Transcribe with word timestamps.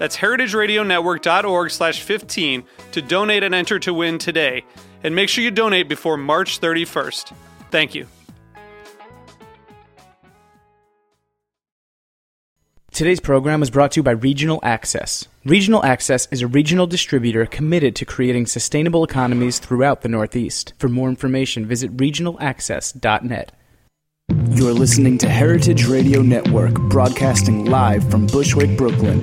That's 0.00 0.16
heritageradionetwork.org 0.16 1.70
slash 1.70 2.00
15 2.00 2.64
to 2.92 3.02
donate 3.02 3.42
and 3.42 3.54
enter 3.54 3.78
to 3.80 3.92
win 3.92 4.16
today. 4.16 4.64
And 5.04 5.14
make 5.14 5.28
sure 5.28 5.44
you 5.44 5.50
donate 5.50 5.90
before 5.90 6.16
March 6.16 6.58
31st. 6.58 7.34
Thank 7.70 7.94
you. 7.94 8.06
Today's 12.90 13.20
program 13.20 13.62
is 13.62 13.68
brought 13.68 13.92
to 13.92 14.00
you 14.00 14.02
by 14.02 14.12
Regional 14.12 14.58
Access. 14.62 15.28
Regional 15.44 15.84
Access 15.84 16.26
is 16.30 16.40
a 16.40 16.46
regional 16.46 16.86
distributor 16.86 17.44
committed 17.44 17.94
to 17.96 18.06
creating 18.06 18.46
sustainable 18.46 19.04
economies 19.04 19.58
throughout 19.58 20.00
the 20.00 20.08
Northeast. 20.08 20.72
For 20.78 20.88
more 20.88 21.10
information, 21.10 21.66
visit 21.66 21.94
regionalaccess.net. 21.98 23.52
You're 24.52 24.72
listening 24.72 25.18
to 25.18 25.28
Heritage 25.28 25.86
Radio 25.86 26.22
Network, 26.22 26.72
broadcasting 26.88 27.66
live 27.66 28.10
from 28.10 28.26
Bushwick, 28.26 28.78
Brooklyn. 28.78 29.22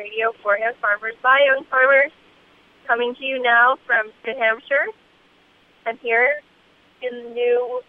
Radio, 0.00 0.32
for 0.42 0.56
young 0.56 0.72
farmers 0.80 1.12
by 1.22 1.36
young 1.44 1.62
farmers. 1.68 2.10
Coming 2.86 3.14
to 3.16 3.22
you 3.22 3.36
now 3.42 3.76
from 3.84 4.08
New 4.24 4.32
Hampshire. 4.32 4.88
I'm 5.84 5.98
here 5.98 6.40
in 7.02 7.24
the 7.24 7.30
new 7.34 7.82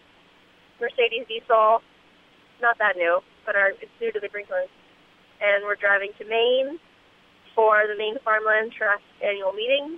Mercedes 0.78 1.24
diesel. 1.26 1.80
Not 2.60 2.76
that 2.76 2.98
new, 2.98 3.20
but 3.46 3.56
our, 3.56 3.70
it's 3.80 3.96
new 3.98 4.12
to 4.12 4.20
the 4.20 4.28
Greenhorns. 4.28 4.68
And 5.40 5.64
we're 5.64 5.76
driving 5.76 6.10
to 6.18 6.28
Maine 6.28 6.78
for 7.54 7.84
the 7.88 7.96
Maine 7.96 8.18
Farmland 8.22 8.72
Trust 8.76 9.08
annual 9.24 9.54
meeting. 9.54 9.96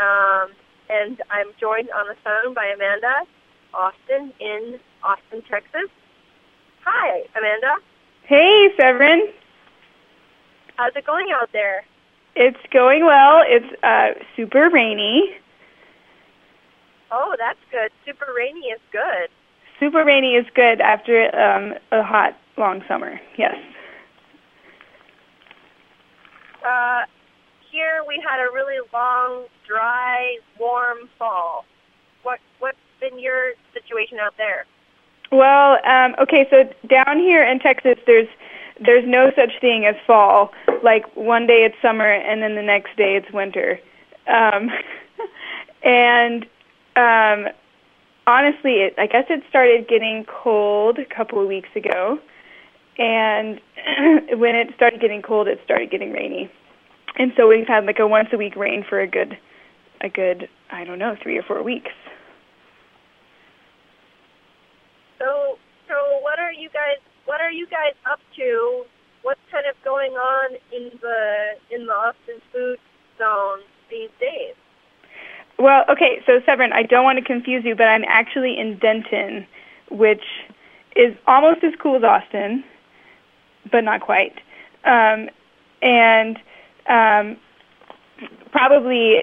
Um, 0.00 0.56
and 0.88 1.20
I'm 1.28 1.52
joined 1.60 1.90
on 1.90 2.08
the 2.08 2.16
phone 2.24 2.54
by 2.54 2.72
Amanda 2.74 3.28
Austin 3.74 4.32
in 4.40 4.80
Austin, 5.02 5.42
Texas. 5.50 5.92
Hi, 6.86 7.24
Amanda. 7.36 7.76
Hey, 8.22 8.70
Severine. 8.78 9.34
How's 10.76 10.94
it 10.96 11.06
going 11.06 11.28
out 11.32 11.50
there? 11.52 11.84
It's 12.36 12.58
going 12.72 13.04
well. 13.04 13.42
It's 13.46 13.82
uh, 13.82 14.20
super 14.36 14.68
rainy. 14.70 15.36
Oh, 17.10 17.36
that's 17.38 17.58
good. 17.70 17.92
Super 18.04 18.32
rainy 18.36 18.66
is 18.66 18.80
good. 18.90 19.28
Super 19.78 20.04
rainy 20.04 20.34
is 20.34 20.46
good 20.54 20.80
after 20.80 21.34
um, 21.36 21.74
a 21.92 22.02
hot, 22.02 22.36
long 22.56 22.82
summer. 22.88 23.20
Yes. 23.36 23.56
Uh, 26.66 27.02
here 27.70 28.02
we 28.08 28.22
had 28.28 28.40
a 28.40 28.52
really 28.52 28.80
long, 28.92 29.44
dry, 29.66 30.38
warm 30.58 31.08
fall. 31.18 31.64
What 32.22 32.40
what's 32.58 32.78
been 33.00 33.18
your 33.18 33.52
situation 33.72 34.18
out 34.18 34.34
there? 34.38 34.66
Well, 35.30 35.78
um, 35.84 36.14
okay. 36.20 36.46
So 36.50 36.68
down 36.88 37.18
here 37.18 37.44
in 37.44 37.58
Texas, 37.58 37.96
there's 38.06 38.28
there's 38.80 39.06
no 39.06 39.30
such 39.36 39.60
thing 39.60 39.86
as 39.86 39.94
fall. 40.06 40.52
Like 40.82 41.04
one 41.16 41.46
day 41.46 41.64
it's 41.64 41.76
summer, 41.80 42.10
and 42.10 42.42
then 42.42 42.54
the 42.54 42.62
next 42.62 42.96
day 42.96 43.16
it's 43.16 43.32
winter. 43.32 43.78
Um, 44.26 44.70
and 45.82 46.44
um, 46.96 47.52
honestly, 48.26 48.82
it, 48.82 48.94
I 48.98 49.06
guess 49.06 49.26
it 49.30 49.42
started 49.48 49.88
getting 49.88 50.24
cold 50.24 50.98
a 50.98 51.04
couple 51.04 51.40
of 51.40 51.48
weeks 51.48 51.68
ago, 51.76 52.18
and 52.98 53.60
when 54.38 54.56
it 54.56 54.74
started 54.74 55.00
getting 55.00 55.22
cold, 55.22 55.48
it 55.48 55.60
started 55.64 55.90
getting 55.90 56.12
rainy, 56.12 56.50
and 57.16 57.32
so 57.36 57.48
we've 57.48 57.68
had 57.68 57.86
like 57.86 57.98
a 57.98 58.06
once 58.06 58.28
a 58.32 58.36
week 58.36 58.56
rain 58.56 58.84
for 58.88 59.00
a 59.00 59.06
good, 59.06 59.38
a 60.00 60.08
good 60.08 60.48
I 60.70 60.84
don't 60.84 60.98
know 60.98 61.16
three 61.22 61.38
or 61.38 61.42
four 61.42 61.62
weeks. 61.62 61.92
So 65.18 65.58
so 65.88 65.94
what 66.22 66.38
are 66.38 66.52
you 66.52 66.68
guys 66.70 66.98
what 67.26 67.40
are 67.40 67.50
you 67.50 67.66
guys 67.66 67.94
up 68.10 68.20
to? 68.36 68.84
What's 69.22 69.40
kind 69.50 69.64
of 69.66 69.74
going 69.84 70.12
on 70.12 70.56
in 70.72 70.90
the 71.00 71.54
in 71.70 71.86
the 71.86 71.92
Austin 71.92 72.40
food 72.52 72.78
zone 73.18 73.60
these 73.90 74.10
days? 74.20 74.54
Well, 75.58 75.84
okay, 75.88 76.20
so 76.26 76.40
Severine, 76.44 76.72
I 76.72 76.82
don't 76.82 77.04
want 77.04 77.18
to 77.18 77.24
confuse 77.24 77.64
you, 77.64 77.74
but 77.74 77.86
I'm 77.86 78.04
actually 78.08 78.58
in 78.58 78.76
Denton, 78.78 79.46
which 79.88 80.24
is 80.96 81.14
almost 81.26 81.62
as 81.62 81.72
cool 81.80 81.96
as 81.96 82.02
Austin, 82.02 82.64
but 83.70 83.84
not 83.84 84.00
quite. 84.00 84.34
Um, 84.84 85.30
and 85.80 86.38
um, 86.88 87.36
probably 88.50 89.22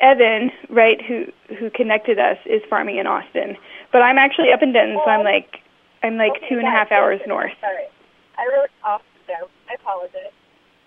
Evan, 0.00 0.50
right, 0.68 1.00
who 1.02 1.26
who 1.58 1.70
connected 1.70 2.18
us, 2.18 2.38
is 2.46 2.62
farming 2.68 2.98
in 2.98 3.06
Austin. 3.06 3.56
But 3.92 4.02
I'm 4.02 4.18
actually 4.18 4.52
up 4.52 4.62
in 4.62 4.72
Denton, 4.72 5.00
so 5.04 5.10
I'm 5.10 5.24
like 5.24 5.59
I'm 6.02 6.16
like 6.16 6.32
Okay, 6.32 6.48
two 6.48 6.58
and 6.58 6.66
a 6.66 6.70
half 6.70 6.90
hours 6.92 7.20
north. 7.26 7.52
Sorry. 7.60 7.84
I 8.38 8.46
wrote 8.46 8.70
off 8.84 9.02
there. 9.26 9.42
I 9.68 9.74
apologize. 9.74 10.32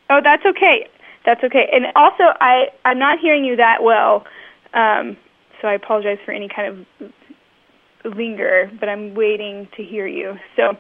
Oh, 0.10 0.22
that's 0.24 0.46
okay. 0.46 0.88
That's 1.26 1.44
okay. 1.44 1.70
And 1.72 1.88
also, 1.96 2.24
I 2.42 2.70
I'm 2.86 3.00
not 3.00 3.20
hearing 3.20 3.46
you 3.46 3.56
that 3.56 3.84
well, 3.84 4.26
um, 4.74 5.18
so 5.62 5.68
I 5.68 5.74
apologize 5.74 6.18
for 6.26 6.32
any 6.32 6.50
kind 6.50 6.86
of 7.02 8.16
linger. 8.16 8.72
But 8.80 8.90
I'm 8.90 9.14
waiting 9.14 9.68
to 9.78 9.84
hear 9.84 10.08
you. 10.08 10.38
So, 10.56 10.78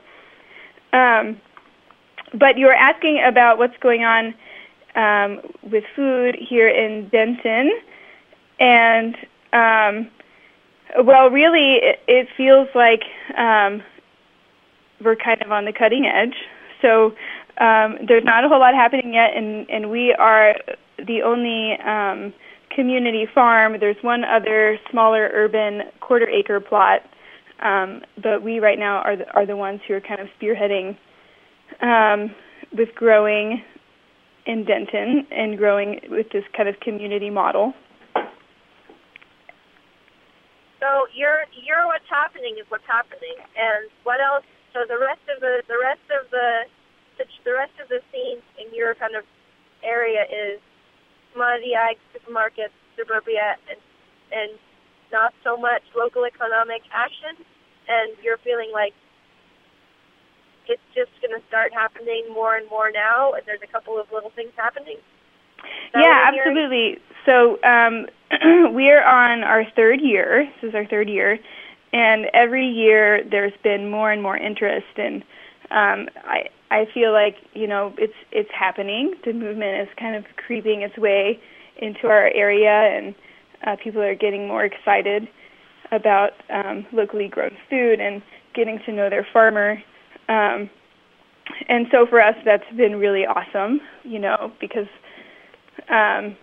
um, 0.92 1.40
but 2.34 2.58
you 2.58 2.66
were 2.66 2.76
asking 2.76 3.24
about 3.24 3.58
what's 3.58 3.78
going 3.78 4.04
on 4.04 4.34
um, 4.96 5.42
with 5.64 5.84
food 5.96 6.36
here 6.36 6.68
in 6.68 7.08
Denton, 7.10 7.72
and 8.60 9.16
um, 9.54 10.10
well, 11.06 11.30
really, 11.30 11.75
it, 11.75 12.00
it 12.07 12.28
feels 12.36 12.68
like 12.75 13.04
um, 13.38 13.81
we're 15.04 15.16
kind 15.16 15.42
of 15.42 15.52
on 15.52 15.66
the 15.66 15.74
cutting 15.74 16.06
edge. 16.06 16.36
So 16.82 17.14
um, 17.60 17.98
there's 18.08 18.24
not 18.24 18.44
a 18.44 18.50
whole 18.50 18.60
lot 18.60 18.74
happening 18.74 19.14
yet, 19.14 19.36
and, 19.36 19.70
and 19.70 19.90
we 19.90 20.14
are 20.14 20.56
the 20.98 21.22
only 21.22 21.74
um, 21.86 22.34
community 22.76 23.28
farm. 23.34 23.78
There's 23.80 24.02
one 24.02 24.24
other 24.24 24.80
smaller 24.92 25.30
urban 25.34 25.84
quarter 26.02 26.28
acre 26.28 26.60
plot, 26.60 27.02
um, 27.62 28.02
but 28.22 28.44
we 28.44 28.60
right 28.60 28.80
now 28.80 28.98
are 28.98 29.16
the, 29.16 29.32
are 29.34 29.46
the 29.46 29.56
ones 29.56 29.82
who 29.88 29.94
are 29.94 30.02
kind 30.02 30.20
of 30.20 30.28
spearheading 30.40 30.98
um, 31.82 32.34
with 32.76 32.94
growing 32.96 33.64
in 34.46 34.66
Denton 34.66 35.26
and 35.32 35.58
growing 35.58 36.02
with 36.10 36.30
this 36.32 36.44
kind 36.56 36.68
of 36.68 36.80
community 36.80 37.30
model. 37.30 37.74
So 40.84 41.08
you're 41.16 41.46
you're 41.66 41.88
what's 41.88 42.10
happening 42.10 42.58
is 42.60 42.66
what's 42.68 42.84
happening, 42.88 43.38
and 43.56 43.90
what 44.04 44.20
else? 44.20 44.44
So 44.74 44.86
the 44.90 44.98
rest 44.98 45.22
of 45.30 45.40
the 45.40 45.62
the 45.68 45.78
rest 45.78 46.06
of 46.10 46.30
the 46.31 46.66
the, 47.18 47.54
rest 47.54 47.74
of 47.78 47.88
the 47.90 48.02
scene 48.12 48.42
in 48.58 48.74
your 48.74 48.96
kind 48.96 49.16
of 49.16 49.24
area 49.84 50.25
is 50.25 50.60
commodity 51.31 51.74
ag, 51.78 51.98
supermarkets, 52.10 52.74
suburbia, 52.98 53.58
and 53.70 53.80
and 54.34 54.52
not 55.12 55.34
so 55.44 55.56
much 55.56 55.84
local 55.96 56.25
economic 56.25 56.81
action. 56.92 57.38
and 57.88 58.18
you're 58.24 58.38
feeling 58.38 58.72
like 58.74 58.94
it's 60.68 60.81
just 60.96 61.12
going 61.22 61.40
to 61.40 61.46
start 61.48 61.74
happening 61.74 62.26
more 62.34 62.56
and 62.56 62.68
more 62.69 62.90
now, 62.92 63.34
and 63.34 63.44
there's 63.46 63.62
a 63.64 63.68
couple 63.68 64.00
of 64.00 64.08
little 64.12 64.31
things 64.31 64.52
happening. 64.56 64.98
Is 64.98 65.92
that 65.94 66.02
what 66.02 66.08
Yeah, 66.08 66.31
absolutely. 66.31 66.98
So 67.26 67.60
um, 67.64 68.08
we're 68.74 69.04
on 69.04 69.44
our 69.44 69.66
third 69.76 70.02
year. 70.02 70.50
This 70.62 70.69
is 70.69 70.76
our 70.76 70.86
third 70.86 71.10
year, 71.10 71.40
and 71.94 72.25
every 72.34 72.68
year 72.68 73.24
there's 73.30 73.54
been 73.63 73.90
more 73.90 74.12
and 74.12 74.22
more 74.22 74.36
interest, 74.36 74.98
and 74.98 75.22
um, 75.72 76.10
I 76.25 76.50
I 76.72 76.88
feel 76.94 77.13
like 77.13 77.38
you 77.54 77.68
know 77.68 77.94
it's 77.98 78.13
it's 78.31 78.50
happening. 78.51 79.13
The 79.24 79.34
movement 79.34 79.88
is 79.88 79.95
kind 79.98 80.16
of 80.16 80.25
creeping 80.36 80.81
its 80.81 80.98
way 80.98 81.40
into 81.78 82.07
our 82.07 82.30
area, 82.34 82.72
and 82.72 83.16
uh, 83.66 83.75
people 83.81 84.01
are 84.01 84.16
getting 84.16 84.48
more 84.48 84.66
excited 84.66 85.28
about 85.92 86.31
um, 86.50 86.86
locally 86.92 87.28
grown 87.28 87.56
food 87.69 88.00
and 88.00 88.22
getting 88.56 88.80
to 88.86 88.92
know 88.92 89.10
their 89.10 89.28
farmer. 89.31 89.81
Um, 90.30 90.69
and 91.68 91.88
so 91.92 92.06
for 92.07 92.22
us, 92.22 92.36
that's 92.45 92.69
been 92.75 92.95
really 92.95 93.25
awesome, 93.25 93.81
you 94.04 94.18
know, 94.18 94.51
because 94.60 94.88
um, 95.90 96.36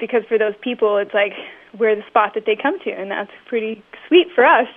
because 0.00 0.22
for 0.28 0.38
those 0.38 0.54
people, 0.60 0.96
it's 0.96 1.14
like 1.14 1.34
we're 1.78 1.96
the 1.96 2.06
spot 2.08 2.32
that 2.34 2.44
they 2.46 2.56
come 2.56 2.78
to, 2.80 2.90
and 2.90 3.10
that's 3.10 3.30
pretty 3.46 3.82
sweet 4.08 4.28
for 4.34 4.44
us. 4.44 4.68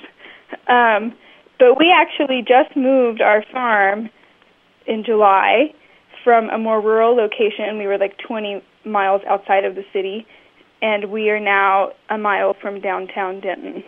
Um, 0.67 1.13
but 1.59 1.77
we 1.77 1.91
actually 1.91 2.41
just 2.41 2.75
moved 2.75 3.21
our 3.21 3.43
farm 3.51 4.09
in 4.87 5.03
July 5.03 5.73
from 6.23 6.49
a 6.49 6.57
more 6.57 6.81
rural 6.81 7.15
location. 7.15 7.77
We 7.77 7.87
were 7.87 7.97
like 7.97 8.17
20 8.17 8.63
miles 8.83 9.21
outside 9.27 9.65
of 9.65 9.75
the 9.75 9.85
city, 9.93 10.25
and 10.81 11.11
we 11.11 11.29
are 11.29 11.39
now 11.39 11.91
a 12.09 12.17
mile 12.17 12.55
from 12.61 12.81
downtown 12.81 13.39
Denton. 13.39 13.83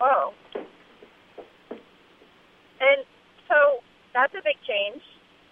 Whoa. 0.00 0.32
And 2.80 3.04
so 3.48 3.80
that's 4.12 4.34
a 4.34 4.42
big 4.44 4.56
change. 4.66 5.02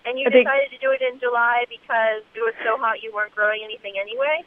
And 0.04 0.18
you 0.18 0.26
big- 0.30 0.44
decided 0.44 0.70
to 0.70 0.78
do 0.78 0.90
it 0.90 1.02
in 1.02 1.18
July 1.20 1.64
because 1.68 2.22
it 2.34 2.40
was 2.40 2.54
so 2.64 2.76
hot 2.76 3.02
you 3.02 3.12
weren't 3.12 3.34
growing 3.34 3.60
anything 3.64 3.94
anyway? 4.00 4.42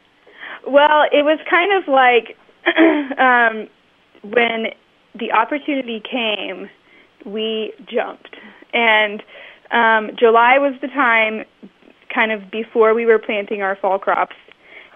Well, 0.66 1.06
it 1.12 1.24
was 1.24 1.38
kind 1.48 1.72
of 1.72 1.88
like 1.88 2.36
um, 3.18 3.68
when 4.22 4.72
the 5.14 5.32
opportunity 5.32 6.00
came, 6.00 6.68
we 7.24 7.72
jumped. 7.86 8.36
And 8.72 9.22
um, 9.70 10.10
July 10.16 10.58
was 10.58 10.74
the 10.80 10.88
time, 10.88 11.44
kind 12.12 12.32
of 12.32 12.50
before 12.50 12.94
we 12.94 13.06
were 13.06 13.18
planting 13.18 13.62
our 13.62 13.76
fall 13.76 13.98
crops, 13.98 14.36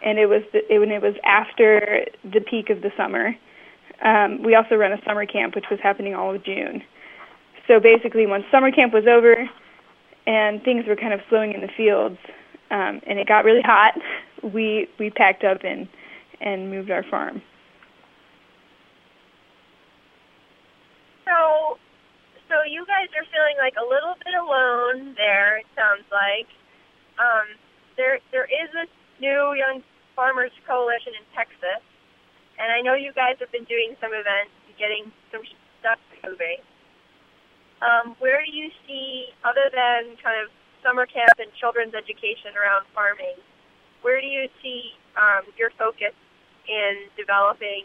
and 0.03 0.19
it 0.19 0.27
was 0.27 0.43
the, 0.53 0.61
it, 0.73 0.79
when 0.79 0.91
it 0.91 1.03
was 1.03 1.15
after 1.25 2.07
the 2.25 2.41
peak 2.41 2.71
of 2.71 2.83
the 2.83 2.93
summer. 2.97 3.37
Um, 4.03 4.43
we 4.43 4.55
also 4.55 4.77
ran 4.77 4.93
a 4.93 5.05
summer 5.05 5.27
camp, 5.27 5.55
which 5.55 5.67
was 5.71 5.79
happening 5.81 6.15
all 6.15 6.35
of 6.35 6.43
June. 6.43 6.83
So 7.67 7.81
basically, 7.81 8.27
once 8.27 8.45
summer 8.51 8.71
camp 8.71 8.93
was 8.93 9.07
over, 9.07 9.49
and 10.31 10.63
things 10.63 10.87
were 10.87 10.95
kind 10.95 11.13
of 11.13 11.19
slowing 11.29 11.53
in 11.55 11.61
the 11.61 11.73
fields, 11.77 12.19
um, 12.71 13.03
and 13.03 13.19
it 13.19 13.27
got 13.27 13.43
really 13.43 13.67
hot, 13.67 13.99
we 14.55 14.87
we 14.99 15.11
packed 15.11 15.43
up 15.43 15.67
and 15.67 15.89
and 16.41 16.71
moved 16.71 16.89
our 16.89 17.03
farm. 17.11 17.43
So, 21.27 21.79
so 22.47 22.63
you 22.63 22.87
guys 22.87 23.11
are 23.19 23.27
feeling 23.27 23.59
like 23.59 23.75
a 23.75 23.83
little 23.83 24.15
bit 24.23 24.39
alone 24.39 25.19
there. 25.19 25.59
It 25.59 25.67
sounds 25.75 26.07
like 26.15 26.47
um, 27.19 27.59
there 27.99 28.23
there 28.31 28.47
is 28.47 28.71
a 28.79 28.87
new 29.19 29.59
young 29.59 29.83
farmers 30.15 30.55
coalition 30.63 31.19
in 31.19 31.27
Texas, 31.35 31.83
and 32.55 32.71
I 32.71 32.87
know 32.87 32.95
you 32.95 33.11
guys 33.19 33.35
have 33.43 33.51
been 33.51 33.67
doing 33.67 33.99
some 33.99 34.15
events, 34.15 34.55
getting 34.79 35.11
some 35.35 35.43
stuff 35.83 35.99
moving. 36.23 36.63
Um, 37.83 38.15
where 38.19 38.45
do 38.45 38.53
you 38.53 38.71
see, 38.87 39.27
other 39.45 39.71
than 39.73 40.17
kind 40.23 40.41
of 40.43 40.51
summer 40.83 41.07
camp 41.07 41.33
and 41.39 41.49
children's 41.55 41.95
education 41.95 42.53
around 42.57 42.87
farming, 42.95 43.37
where 44.03 44.21
do 44.21 44.27
you 44.27 44.49
see 44.63 44.93
um, 45.17 45.45
your 45.59 45.71
focus 45.79 46.13
in 46.69 47.09
developing 47.17 47.85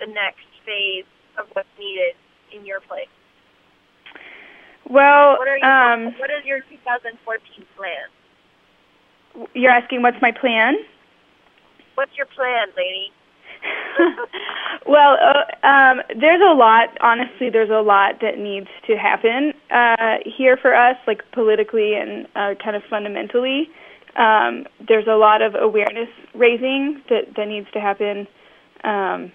the 0.00 0.06
next 0.06 0.46
phase 0.64 1.04
of 1.38 1.46
what's 1.52 1.68
needed 1.78 2.14
in 2.52 2.64
your 2.64 2.80
place? 2.80 3.08
Well, 4.88 5.36
What 5.36 5.48
are 5.48 5.58
you, 5.58 5.64
um, 5.64 6.14
what 6.18 6.30
is 6.30 6.44
your 6.44 6.60
2014 6.60 7.66
plan? 7.76 7.94
you're 9.54 9.70
asking 9.70 10.02
what's 10.02 10.20
my 10.20 10.32
plan? 10.32 10.76
What's 11.94 12.16
your 12.16 12.26
plan, 12.26 12.68
lady? 12.76 13.12
well, 14.86 15.16
uh, 15.20 15.66
um, 15.66 16.00
there's 16.18 16.40
a 16.40 16.54
lot. 16.54 16.96
Honestly, 17.00 17.50
there's 17.50 17.70
a 17.70 17.82
lot 17.82 18.20
that 18.20 18.38
needs 18.38 18.68
to 18.86 18.96
happen 18.96 19.52
uh, 19.70 20.18
here 20.24 20.56
for 20.56 20.74
us, 20.74 20.96
like 21.06 21.22
politically 21.32 21.94
and 21.94 22.26
uh, 22.34 22.54
kind 22.62 22.76
of 22.76 22.82
fundamentally. 22.88 23.68
Um, 24.16 24.66
there's 24.86 25.06
a 25.06 25.16
lot 25.16 25.42
of 25.42 25.54
awareness 25.54 26.08
raising 26.34 27.02
that 27.08 27.34
that 27.36 27.48
needs 27.48 27.68
to 27.72 27.80
happen. 27.80 28.26
Um, 28.84 29.32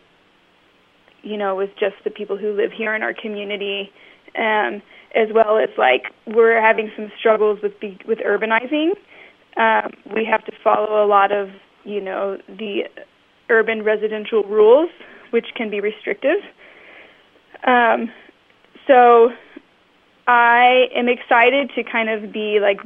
you 1.22 1.38
know, 1.38 1.56
with 1.56 1.70
just 1.80 1.96
the 2.04 2.10
people 2.10 2.38
who 2.38 2.54
live 2.54 2.72
here 2.72 2.94
in 2.96 3.02
our 3.02 3.14
community, 3.14 3.92
um, 4.38 4.82
as 5.16 5.30
well 5.34 5.58
as 5.58 5.70
like 5.78 6.08
we're 6.28 6.62
having 6.62 6.92
some 6.96 7.12
struggles 7.18 7.60
with 7.62 7.80
be- 7.80 8.00
with 8.08 8.20
urbanizing. 8.20 8.92
Um, 9.56 9.92
we 10.14 10.26
have 10.26 10.44
to 10.46 10.52
follow 10.64 11.04
a 11.04 11.08
lot 11.08 11.32
of 11.32 11.50
you 11.86 12.02
know 12.02 12.38
the 12.48 12.84
urban 13.50 13.84
residential 13.84 14.44
rules, 14.44 14.90
which 15.32 15.48
can 15.56 15.70
be 15.70 15.80
restrictive. 15.80 16.38
Um, 17.66 18.12
so 18.88 19.30
I 20.28 20.88
am 20.96 21.08
excited 21.08 21.72
to 21.76 21.84
kind 21.84 22.10
of 22.10 22.32
be 22.32 22.60
like 22.60 22.80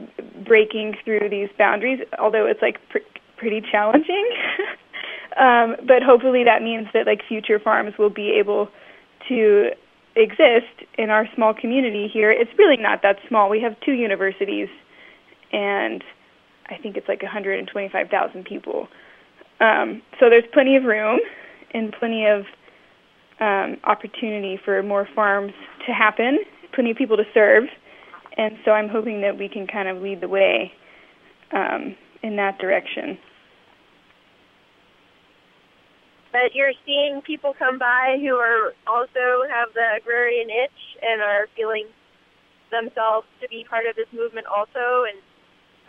breaking 0.45 0.95
through 1.03 1.29
these 1.29 1.49
boundaries, 1.57 1.99
although 2.19 2.45
it's 2.45 2.61
like 2.61 2.77
pr- 2.89 2.99
pretty 3.37 3.61
challenging. 3.61 4.29
um, 5.37 5.75
but 5.85 6.01
hopefully 6.03 6.43
that 6.43 6.61
means 6.63 6.87
that 6.93 7.05
like 7.05 7.21
future 7.27 7.59
farms 7.59 7.93
will 7.97 8.09
be 8.09 8.31
able 8.31 8.69
to 9.27 9.69
exist 10.15 10.87
in 10.97 11.09
our 11.11 11.27
small 11.35 11.53
community 11.53 12.07
here. 12.07 12.31
It's 12.31 12.51
really 12.57 12.77
not 12.77 13.03
that 13.03 13.17
small. 13.27 13.49
We 13.49 13.61
have 13.61 13.79
two 13.81 13.93
universities, 13.93 14.69
and 15.53 16.03
I 16.69 16.77
think 16.77 16.97
it's 16.97 17.07
like 17.07 17.21
125,000 17.21 18.45
people. 18.45 18.87
Um, 19.59 20.01
so 20.19 20.29
there's 20.29 20.45
plenty 20.53 20.75
of 20.75 20.83
room 20.83 21.19
and 21.73 21.93
plenty 21.99 22.25
of 22.25 22.45
um, 23.39 23.77
opportunity 23.83 24.59
for 24.63 24.81
more 24.83 25.07
farms 25.15 25.53
to 25.85 25.93
happen, 25.93 26.39
plenty 26.73 26.91
of 26.91 26.97
people 26.97 27.17
to 27.17 27.23
serve, 27.33 27.63
and 28.37 28.57
so 28.63 28.71
I'm 28.71 28.89
hoping 28.89 29.21
that 29.21 29.37
we 29.37 29.49
can 29.49 29.67
kind 29.67 29.87
of 29.87 30.01
lead 30.01 30.21
the 30.21 30.27
way 30.27 30.71
um, 31.51 31.95
in 32.23 32.35
that 32.35 32.59
direction. 32.59 33.17
But 36.31 36.53
you're 36.53 36.73
seeing 36.85 37.21
people 37.25 37.55
come 37.57 37.79
by 37.79 38.17
who 38.21 38.35
are 38.35 38.73
also 38.85 39.47
have 39.49 39.69
the 39.73 39.97
agrarian 39.97 40.49
itch 40.49 40.79
and 41.01 41.21
are 41.21 41.47
feeling 41.55 41.87
themselves 42.69 43.25
to 43.41 43.47
be 43.49 43.65
part 43.67 43.85
of 43.87 43.95
this 43.95 44.07
movement 44.13 44.45
also 44.45 45.07
and 45.09 45.17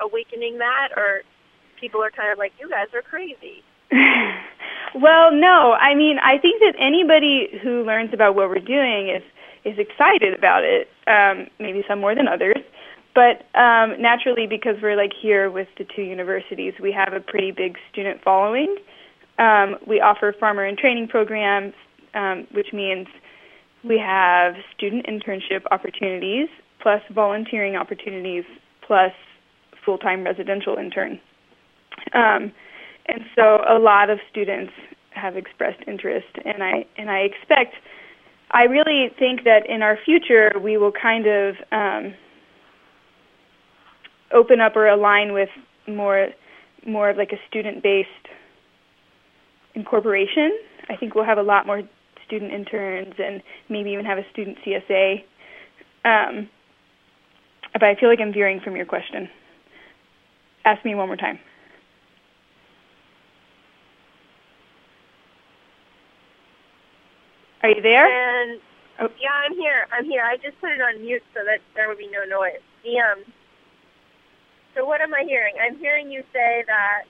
awakening 0.00 0.58
that, 0.58 0.88
or 0.96 1.22
people 1.80 2.02
are 2.02 2.10
kind 2.10 2.32
of 2.32 2.38
like, 2.38 2.52
you 2.58 2.70
guys 2.70 2.86
are 2.94 3.02
crazy. 3.02 3.62
well, 4.94 5.32
no. 5.32 5.72
I 5.72 5.94
mean, 5.94 6.18
I 6.18 6.38
think 6.38 6.60
that 6.60 6.74
anybody 6.78 7.58
who 7.62 7.84
learns 7.84 8.12
about 8.12 8.34
what 8.34 8.48
we're 8.48 8.58
doing 8.58 9.08
is 9.08 9.22
is 9.64 9.78
excited 9.78 10.34
about 10.34 10.64
it. 10.64 10.88
Um, 11.06 11.48
maybe 11.58 11.84
some 11.88 12.00
more 12.00 12.14
than 12.14 12.28
others, 12.28 12.58
but 13.14 13.46
um, 13.58 14.00
naturally, 14.00 14.46
because 14.46 14.76
we're 14.80 14.96
like 14.96 15.12
here 15.12 15.50
with 15.50 15.68
the 15.76 15.84
two 15.84 16.02
universities, 16.02 16.74
we 16.80 16.92
have 16.92 17.12
a 17.12 17.20
pretty 17.20 17.50
big 17.50 17.76
student 17.90 18.22
following. 18.22 18.76
Um, 19.38 19.76
we 19.86 20.00
offer 20.00 20.34
farmer 20.38 20.64
and 20.64 20.78
training 20.78 21.08
programs, 21.08 21.74
um, 22.14 22.46
which 22.52 22.72
means 22.72 23.06
we 23.84 23.98
have 23.98 24.54
student 24.76 25.06
internship 25.06 25.62
opportunities, 25.70 26.48
plus 26.80 27.02
volunteering 27.10 27.76
opportunities, 27.76 28.44
plus 28.82 29.12
full-time 29.84 30.24
residential 30.24 30.76
intern. 30.76 31.20
Um, 32.12 32.52
and 33.08 33.22
so 33.34 33.58
a 33.68 33.78
lot 33.78 34.10
of 34.10 34.18
students 34.30 34.72
have 35.10 35.36
expressed 35.36 35.80
interest, 35.86 36.28
and 36.44 36.62
I 36.62 36.86
and 36.96 37.10
I 37.10 37.20
expect, 37.20 37.74
I 38.50 38.64
really 38.64 39.08
think 39.18 39.44
that 39.44 39.68
in 39.68 39.82
our 39.82 39.98
future 40.04 40.52
we 40.62 40.76
will 40.76 40.92
kind 40.92 41.26
of 41.26 41.54
um, 41.72 42.14
open 44.32 44.60
up 44.60 44.76
or 44.76 44.86
align 44.88 45.32
with 45.32 45.48
more 45.86 46.28
more 46.86 47.10
of 47.10 47.16
like 47.16 47.32
a 47.32 47.38
student-based 47.48 48.08
incorporation. 49.74 50.56
I 50.88 50.96
think 50.96 51.14
we'll 51.14 51.24
have 51.24 51.38
a 51.38 51.42
lot 51.42 51.66
more 51.66 51.82
student 52.26 52.52
interns 52.52 53.14
and 53.18 53.42
maybe 53.68 53.90
even 53.90 54.04
have 54.04 54.18
a 54.18 54.24
student 54.32 54.58
CSA. 54.64 55.24
Um, 56.04 56.48
but 57.72 57.84
I 57.84 57.96
feel 57.98 58.08
like 58.08 58.20
I'm 58.20 58.32
veering 58.32 58.60
from 58.60 58.76
your 58.76 58.86
question. 58.86 59.28
Ask 60.64 60.84
me 60.84 60.94
one 60.94 61.08
more 61.08 61.16
time. 61.16 61.38
Are 67.68 67.76
you 67.76 67.82
there? 67.82 68.08
And 68.08 68.60
Oh. 69.00 69.08
yeah, 69.20 69.30
I'm 69.30 69.54
here. 69.54 69.86
I'm 69.92 70.06
here. 70.06 70.22
I 70.24 70.38
just 70.38 70.58
put 70.60 70.70
it 70.72 70.80
on 70.80 71.02
mute 71.02 71.22
so 71.34 71.44
that 71.44 71.60
there 71.76 71.86
would 71.86 71.98
be 71.98 72.08
no 72.08 72.24
noise. 72.24 72.64
The, 72.82 72.98
um, 72.98 73.22
so 74.74 74.84
what 74.86 75.00
am 75.02 75.14
I 75.14 75.22
hearing? 75.22 75.54
I'm 75.60 75.78
hearing 75.78 76.10
you 76.10 76.24
say 76.32 76.64
that 76.66 77.04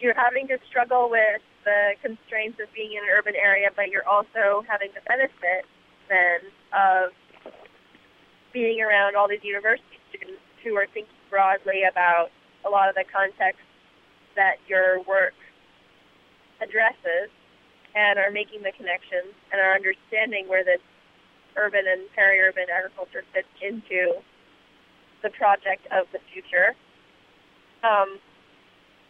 you're 0.00 0.16
having 0.16 0.48
to 0.48 0.58
struggle 0.68 1.10
with 1.10 1.42
the 1.64 1.92
constraints 2.02 2.58
of 2.60 2.72
being 2.74 2.92
in 2.92 3.04
an 3.04 3.10
urban 3.12 3.34
area, 3.36 3.68
but 3.76 3.90
you're 3.90 4.08
also 4.08 4.64
having 4.66 4.88
the 4.94 5.02
benefit 5.06 5.66
then 6.08 6.40
of 6.72 7.12
being 8.52 8.80
around 8.80 9.16
all 9.16 9.28
these 9.28 9.44
university 9.44 10.00
students 10.10 10.40
who 10.64 10.74
are 10.76 10.86
thinking 10.94 11.14
broadly 11.30 11.84
about 11.90 12.30
a 12.66 12.70
lot 12.70 12.88
of 12.88 12.94
the 12.96 13.04
context 13.12 13.60
that 14.34 14.56
your 14.66 15.02
work 15.04 15.34
addresses 16.62 17.30
and 17.94 18.18
are 18.18 18.30
making 18.30 18.62
the 18.62 18.72
connections 18.72 19.32
and 19.52 19.60
are 19.60 19.74
understanding 19.74 20.48
where 20.48 20.64
this 20.64 20.80
urban 21.56 21.84
and 21.88 22.02
peri-urban 22.14 22.66
agriculture 22.70 23.24
fits 23.32 23.48
into 23.60 24.20
the 25.22 25.30
project 25.30 25.86
of 25.90 26.06
the 26.12 26.20
future. 26.32 26.74
Um, 27.82 28.18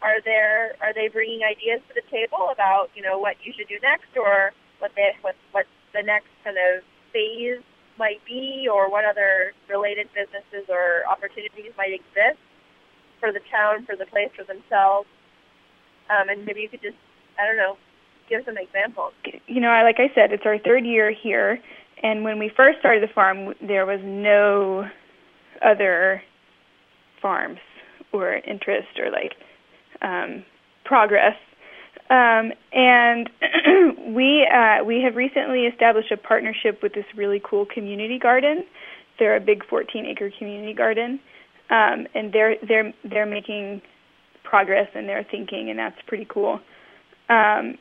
are 0.01 0.23
there 0.25 0.77
are 0.81 0.95
they 0.95 1.09
bringing 1.09 1.43
ideas 1.43 1.83
to 1.89 1.95
the 1.95 2.07
table 2.11 2.51
about 2.53 2.91
you 2.95 3.03
know 3.03 3.19
what 3.19 3.37
you 3.43 3.53
should 3.57 3.69
do 3.69 3.79
next 3.83 4.15
or 4.17 4.53
what 4.79 4.93
they 4.95 5.11
what 5.23 5.35
what 5.51 5.67
the 5.93 6.03
next 6.03 6.31
kind 6.45 6.57
of 6.57 6.85
phase 7.13 7.63
might 7.99 8.23
be 8.25 8.69
or 8.71 8.89
what 8.89 9.05
other 9.05 9.53
related 9.69 10.07
businesses 10.15 10.71
or 10.71 11.03
opportunities 11.11 11.75
might 11.77 11.91
exist 11.91 12.39
for 13.19 13.33
the 13.33 13.43
town 13.51 13.85
for 13.87 13.97
the 13.97 14.07
place 14.07 14.31
for 14.37 14.45
themselves 14.45 15.09
um, 16.11 16.29
and 16.29 16.47
maybe 16.47 16.61
you 16.61 16.69
could 16.69 16.83
just 16.83 16.99
I 17.35 17.47
don't 17.47 17.57
know 17.57 17.77
give 18.29 18.45
some 18.45 18.57
examples. 18.59 19.13
you 19.47 19.61
know, 19.61 19.69
like 19.85 19.97
I 19.99 20.13
said, 20.15 20.33
it's 20.33 20.45
our 20.47 20.59
third 20.59 20.85
year 20.85 21.11
here, 21.13 21.59
and 22.03 22.25
when 22.25 22.39
we 22.39 22.51
first 22.55 22.79
started 22.79 23.03
the 23.03 23.13
farm, 23.13 23.55
there 23.61 23.87
was 23.87 24.01
no 24.05 24.89
other 25.63 26.23
farms 27.21 27.59
or 28.13 28.35
interest 28.35 28.99
or 28.99 29.11
like 29.11 29.35
um, 30.03 30.45
progress. 30.85 31.37
Um, 32.11 32.53
and 32.73 33.29
we 34.15 34.47
uh, 34.47 34.85
we 34.85 35.03
have 35.03 35.17
recently 35.17 35.67
established 35.67 36.11
a 36.11 36.17
partnership 36.17 36.83
with 36.83 36.95
this 36.95 37.05
really 37.17 37.41
cool 37.45 37.67
community 37.67 38.19
garden. 38.19 38.65
They're 39.19 39.37
a 39.37 39.41
big 39.41 39.65
14-acre 39.65 40.31
community 40.39 40.73
garden, 40.73 41.21
um, 41.71 42.07
and 42.15 42.33
they're 42.33 42.57
they're 42.67 42.95
they're 43.05 43.27
making 43.27 43.83
progress 44.43 44.89
and 44.95 45.09
they're 45.09 45.27
thinking, 45.31 45.69
and 45.69 45.79
that's 45.79 46.01
pretty 46.07 46.27
cool. 46.29 46.61
Um, 47.29 47.77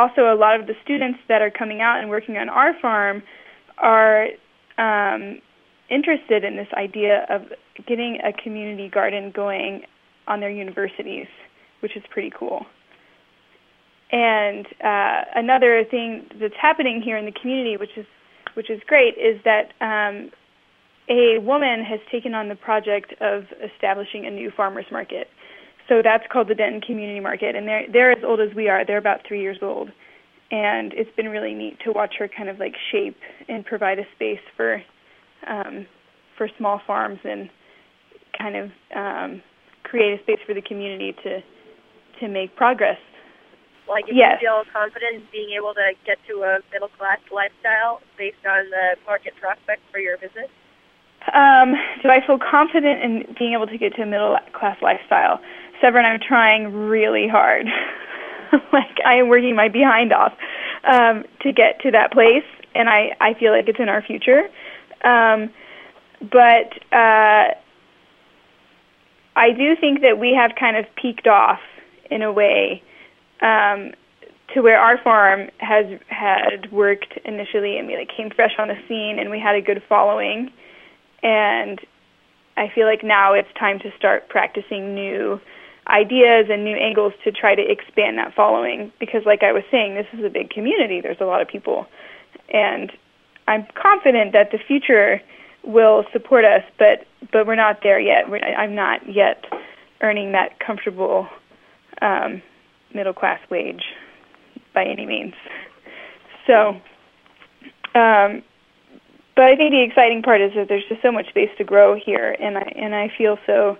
also, 0.00 0.32
a 0.32 0.38
lot 0.38 0.58
of 0.58 0.66
the 0.66 0.74
students 0.82 1.18
that 1.28 1.42
are 1.42 1.50
coming 1.50 1.80
out 1.80 2.00
and 2.00 2.08
working 2.08 2.36
on 2.36 2.48
our 2.48 2.72
farm 2.80 3.22
are 3.78 4.28
um, 4.78 5.40
interested 5.90 6.44
in 6.44 6.56
this 6.56 6.68
idea 6.74 7.26
of 7.28 7.42
getting 7.86 8.18
a 8.24 8.32
community 8.32 8.88
garden 8.88 9.30
going 9.34 9.82
on 10.26 10.40
their 10.40 10.50
universities, 10.50 11.26
which 11.80 11.96
is 11.96 12.02
pretty 12.10 12.30
cool. 12.38 12.64
And 14.12 14.66
uh, 14.82 15.22
another 15.36 15.84
thing 15.88 16.26
that's 16.40 16.54
happening 16.60 17.02
here 17.04 17.16
in 17.16 17.26
the 17.26 17.32
community, 17.32 17.76
which 17.76 17.96
is 17.96 18.06
which 18.54 18.68
is 18.68 18.80
great, 18.86 19.14
is 19.16 19.40
that 19.44 19.70
um, 19.80 20.30
a 21.08 21.38
woman 21.38 21.84
has 21.84 22.00
taken 22.10 22.34
on 22.34 22.48
the 22.48 22.56
project 22.56 23.14
of 23.20 23.44
establishing 23.62 24.26
a 24.26 24.30
new 24.30 24.50
farmers 24.56 24.86
market. 24.90 25.28
So 25.90 26.02
that's 26.04 26.22
called 26.30 26.46
the 26.46 26.54
Denton 26.54 26.80
Community 26.80 27.18
Market, 27.18 27.56
and 27.56 27.66
they're 27.66 27.84
they're 27.92 28.12
as 28.12 28.22
old 28.22 28.38
as 28.38 28.54
we 28.54 28.68
are. 28.68 28.86
They're 28.86 28.96
about 28.96 29.26
three 29.26 29.42
years 29.42 29.58
old, 29.60 29.90
and 30.52 30.92
it's 30.94 31.10
been 31.16 31.28
really 31.28 31.52
neat 31.52 31.78
to 31.84 31.90
watch 31.90 32.14
her 32.20 32.28
kind 32.28 32.48
of 32.48 32.60
like 32.60 32.76
shape 32.92 33.18
and 33.48 33.66
provide 33.66 33.98
a 33.98 34.04
space 34.14 34.38
for 34.56 34.80
um, 35.48 35.86
for 36.38 36.48
small 36.56 36.80
farms 36.86 37.18
and 37.24 37.50
kind 38.38 38.54
of 38.54 38.70
um, 38.94 39.42
create 39.82 40.18
a 40.18 40.22
space 40.22 40.38
for 40.46 40.54
the 40.54 40.62
community 40.62 41.12
to 41.24 41.40
to 42.20 42.28
make 42.28 42.54
progress. 42.54 42.98
Like 43.88 44.04
if 44.06 44.14
Yes. 44.14 44.38
you 44.40 44.46
feel 44.46 44.62
confident 44.72 45.16
in 45.16 45.22
being 45.32 45.50
able 45.58 45.74
to 45.74 45.90
get 46.06 46.18
to 46.28 46.44
a 46.44 46.60
middle 46.70 46.90
class 46.94 47.18
lifestyle 47.34 48.00
based 48.16 48.46
on 48.46 48.70
the 48.70 48.94
market 49.04 49.34
prospects 49.40 49.82
for 49.90 49.98
your 49.98 50.16
business. 50.18 50.46
Um, 51.34 51.74
do 52.00 52.08
I 52.08 52.24
feel 52.24 52.38
confident 52.38 53.02
in 53.02 53.34
being 53.36 53.52
able 53.52 53.66
to 53.66 53.76
get 53.76 53.96
to 53.96 54.02
a 54.02 54.06
middle 54.06 54.38
class 54.52 54.78
lifestyle? 54.80 55.40
Severine, 55.80 56.04
I'm 56.04 56.20
trying 56.20 56.72
really 56.72 57.28
hard. 57.28 57.66
like 58.72 58.98
I 59.04 59.14
am 59.14 59.28
working 59.28 59.54
my 59.54 59.68
behind 59.68 60.12
off 60.12 60.32
um, 60.84 61.24
to 61.42 61.52
get 61.52 61.80
to 61.82 61.90
that 61.92 62.12
place, 62.12 62.44
and 62.74 62.88
I 62.88 63.16
I 63.20 63.34
feel 63.34 63.52
like 63.52 63.68
it's 63.68 63.78
in 63.78 63.88
our 63.88 64.02
future. 64.02 64.48
Um, 65.04 65.50
but 66.20 66.74
uh, 66.92 67.54
I 69.36 69.52
do 69.56 69.76
think 69.76 70.02
that 70.02 70.18
we 70.18 70.34
have 70.34 70.52
kind 70.58 70.76
of 70.76 70.84
peaked 70.96 71.26
off 71.26 71.60
in 72.10 72.22
a 72.22 72.32
way 72.32 72.82
um, 73.40 73.92
to 74.52 74.60
where 74.60 74.78
our 74.78 74.98
farm 74.98 75.48
has 75.58 75.86
had 76.08 76.70
worked 76.72 77.18
initially, 77.24 77.78
and 77.78 77.86
we 77.86 77.96
like 77.96 78.10
came 78.14 78.30
fresh 78.30 78.52
on 78.58 78.68
the 78.68 78.76
scene, 78.88 79.18
and 79.18 79.30
we 79.30 79.40
had 79.40 79.54
a 79.54 79.62
good 79.62 79.82
following 79.88 80.50
and 81.22 81.80
I 82.56 82.70
feel 82.74 82.86
like 82.86 83.02
now 83.02 83.34
it's 83.34 83.48
time 83.58 83.78
to 83.80 83.90
start 83.96 84.28
practicing 84.28 84.94
new 84.94 85.40
ideas 85.88 86.46
and 86.50 86.64
new 86.64 86.76
angles 86.76 87.12
to 87.24 87.32
try 87.32 87.54
to 87.54 87.62
expand 87.62 88.18
that 88.18 88.34
following. 88.34 88.92
Because 88.98 89.24
like 89.26 89.42
I 89.42 89.52
was 89.52 89.62
saying 89.70 89.94
this 89.94 90.06
is 90.12 90.24
a 90.24 90.30
big 90.30 90.50
community. 90.50 91.00
There's 91.00 91.20
a 91.20 91.24
lot 91.24 91.40
of 91.40 91.48
people. 91.48 91.86
And 92.52 92.92
I'm 93.48 93.66
confident 93.74 94.32
that 94.32 94.50
the 94.50 94.58
future 94.58 95.20
will 95.62 96.04
support 96.12 96.44
us 96.44 96.62
but 96.78 97.06
but 97.32 97.46
we're 97.46 97.54
not 97.54 97.82
there 97.82 98.00
yet. 98.00 98.30
We're, 98.30 98.38
I'm 98.38 98.74
not 98.74 99.06
yet 99.08 99.44
earning 100.00 100.32
that 100.32 100.58
comfortable 100.58 101.28
um, 102.00 102.40
middle 102.94 103.12
class 103.12 103.40
wage 103.50 103.84
by 104.72 104.84
any 104.84 105.04
means. 105.04 105.34
So 106.46 106.80
um, 107.94 108.42
but 109.40 109.44
I 109.44 109.56
think 109.56 109.70
the 109.70 109.80
exciting 109.80 110.22
part 110.22 110.40
is 110.40 110.52
that 110.54 110.68
there's 110.68 110.84
just 110.88 111.02
so 111.02 111.10
much 111.10 111.28
space 111.28 111.50
to 111.58 111.64
grow 111.64 111.94
here, 111.94 112.36
and 112.38 112.58
I 112.58 112.72
and 112.76 112.94
I 112.94 113.10
feel 113.16 113.38
so 113.46 113.78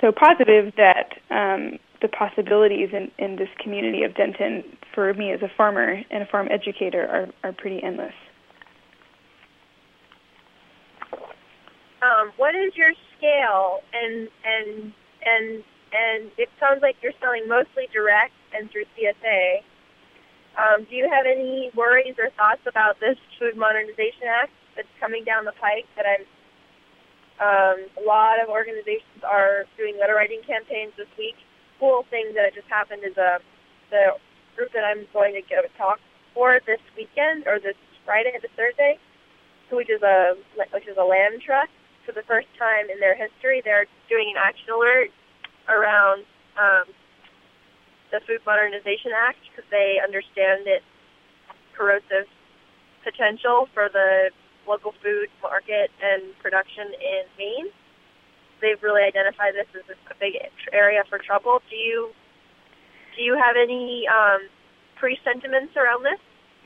so 0.00 0.12
positive 0.12 0.72
that 0.76 1.14
um, 1.30 1.78
the 2.02 2.08
possibilities 2.08 2.90
in, 2.92 3.10
in 3.18 3.36
this 3.36 3.48
community 3.62 4.02
of 4.02 4.14
Denton 4.14 4.64
for 4.94 5.12
me 5.14 5.32
as 5.32 5.42
a 5.42 5.50
farmer 5.56 6.02
and 6.10 6.22
a 6.22 6.26
farm 6.26 6.48
educator 6.50 7.06
are, 7.06 7.48
are 7.48 7.52
pretty 7.52 7.82
endless. 7.82 8.14
Um, 12.02 12.30
what 12.36 12.54
is 12.54 12.76
your 12.76 12.92
scale? 13.16 13.80
And 13.92 14.28
and 14.44 14.92
and 15.24 15.64
and 15.92 16.30
it 16.36 16.48
sounds 16.60 16.82
like 16.82 16.96
you're 17.02 17.16
selling 17.20 17.48
mostly 17.48 17.88
direct 17.92 18.34
and 18.52 18.70
through 18.70 18.84
CSA. 18.96 19.64
Um, 20.56 20.86
do 20.88 20.96
you 20.96 21.08
have 21.10 21.26
any 21.26 21.70
worries 21.74 22.14
or 22.18 22.30
thoughts 22.36 22.62
about 22.66 23.00
this 23.00 23.16
Food 23.38 23.56
Modernization 23.56 24.28
Act 24.28 24.52
that's 24.74 24.88
coming 25.00 25.24
down 25.24 25.44
the 25.44 25.52
pike? 25.60 25.86
That 25.96 26.06
I'm 26.06 26.24
um, 27.40 27.84
a 28.00 28.04
lot 28.04 28.40
of 28.40 28.48
organizations 28.48 29.20
are 29.24 29.64
doing 29.76 29.98
letter 30.00 30.14
writing 30.14 30.40
campaigns 30.46 30.92
this 30.96 31.10
week. 31.18 31.36
Cool 31.78 32.04
thing 32.08 32.32
that 32.34 32.54
just 32.54 32.68
happened 32.68 33.02
is 33.04 33.16
uh, 33.18 33.38
the 33.90 34.16
group 34.56 34.72
that 34.72 34.84
I'm 34.84 35.04
going 35.12 35.34
to 35.34 35.42
give 35.44 35.60
a 35.60 35.72
talk 35.76 36.00
for 36.32 36.60
this 36.66 36.80
weekend 36.96 37.46
or 37.46 37.60
this 37.60 37.76
Friday, 38.04 38.32
this 38.40 38.50
Thursday, 38.56 38.98
which 39.70 39.90
is 39.90 40.00
a 40.02 40.36
which 40.72 40.88
is 40.88 40.96
a 40.96 41.04
land 41.04 41.42
trust 41.44 41.72
for 42.06 42.12
the 42.12 42.22
first 42.24 42.48
time 42.58 42.88
in 42.88 43.00
their 43.00 43.14
history. 43.14 43.60
They're 43.64 43.86
doing 44.08 44.32
an 44.32 44.40
action 44.40 44.72
alert 44.72 45.10
around 45.68 46.24
um, 46.56 46.84
the 48.12 48.20
Food 48.26 48.40
Modernization 48.46 49.12
Act 49.12 49.44
because 49.50 49.68
they 49.70 50.00
understand 50.00 50.64
its 50.64 50.86
corrosive 51.76 52.30
potential 53.04 53.68
for 53.74 53.90
the 53.92 54.30
local 54.66 54.92
food 55.02 55.28
market 55.42 55.90
and 56.02 56.22
production 56.42 56.86
in 56.86 57.22
Maine. 57.38 57.68
They've 58.60 58.82
really 58.82 59.02
identified 59.02 59.54
this 59.54 59.66
as 59.74 59.96
a 60.10 60.14
big 60.18 60.34
area 60.72 61.02
for 61.08 61.18
trouble. 61.18 61.60
Do 61.70 61.76
you 61.76 62.10
do 63.16 63.22
you 63.22 63.34
have 63.36 63.56
any 63.56 64.06
um, 64.08 64.40
pre-sentiments 64.96 65.74
around 65.76 66.04
this? 66.04 66.20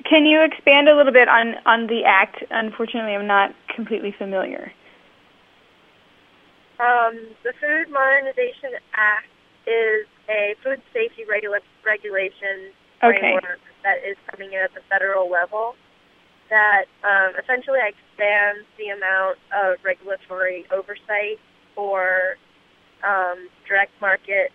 Can 0.08 0.26
you 0.26 0.42
expand 0.42 0.88
a 0.88 0.96
little 0.96 1.12
bit 1.12 1.28
on, 1.28 1.54
on 1.66 1.86
the 1.86 2.04
act? 2.04 2.42
Unfortunately, 2.50 3.14
I'm 3.14 3.26
not 3.26 3.54
completely 3.74 4.12
familiar. 4.16 4.72
Um, 6.80 7.20
the 7.44 7.52
Food 7.60 7.92
Modernization 7.92 8.80
Act 8.94 9.28
is 9.66 10.06
a 10.28 10.56
food 10.64 10.80
safety 10.92 11.24
regula- 11.28 11.60
regulation 11.84 12.72
Okay. 13.02 13.18
framework 13.18 13.60
that 13.82 13.98
is 14.04 14.16
coming 14.30 14.52
in 14.52 14.60
at 14.60 14.74
the 14.74 14.80
federal 14.88 15.30
level 15.30 15.74
that 16.50 16.84
um, 17.04 17.32
essentially 17.42 17.78
expands 17.80 18.66
the 18.76 18.90
amount 18.90 19.38
of 19.54 19.78
regulatory 19.84 20.66
oversight 20.70 21.38
for 21.74 22.36
um, 23.06 23.48
direct 23.66 23.92
market 24.00 24.52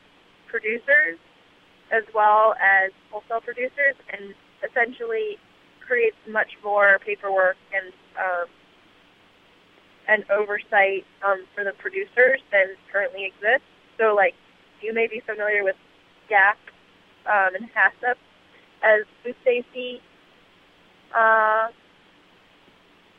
producers 0.47 1.17
as 1.91 2.03
well 2.13 2.55
as 2.61 2.91
wholesale 3.11 3.41
producers 3.41 3.95
and 4.11 4.35
essentially 4.63 5.37
creates 5.85 6.17
much 6.29 6.51
more 6.63 6.99
paperwork 7.05 7.57
and 7.73 7.93
um, 8.17 8.47
and 10.07 10.23
oversight 10.29 11.05
um, 11.25 11.45
for 11.55 11.63
the 11.63 11.73
producers 11.73 12.39
than 12.51 12.67
currently 12.91 13.25
exists. 13.25 13.65
So, 13.97 14.13
like, 14.13 14.35
you 14.81 14.93
may 14.93 15.07
be 15.07 15.19
familiar 15.25 15.63
with 15.63 15.75
GAP 16.29 16.57
um, 17.25 17.55
and 17.55 17.65
HACCP 17.73 18.15
as 18.83 19.01
food 19.23 19.35
safety 19.43 20.01
uh, 21.15 21.69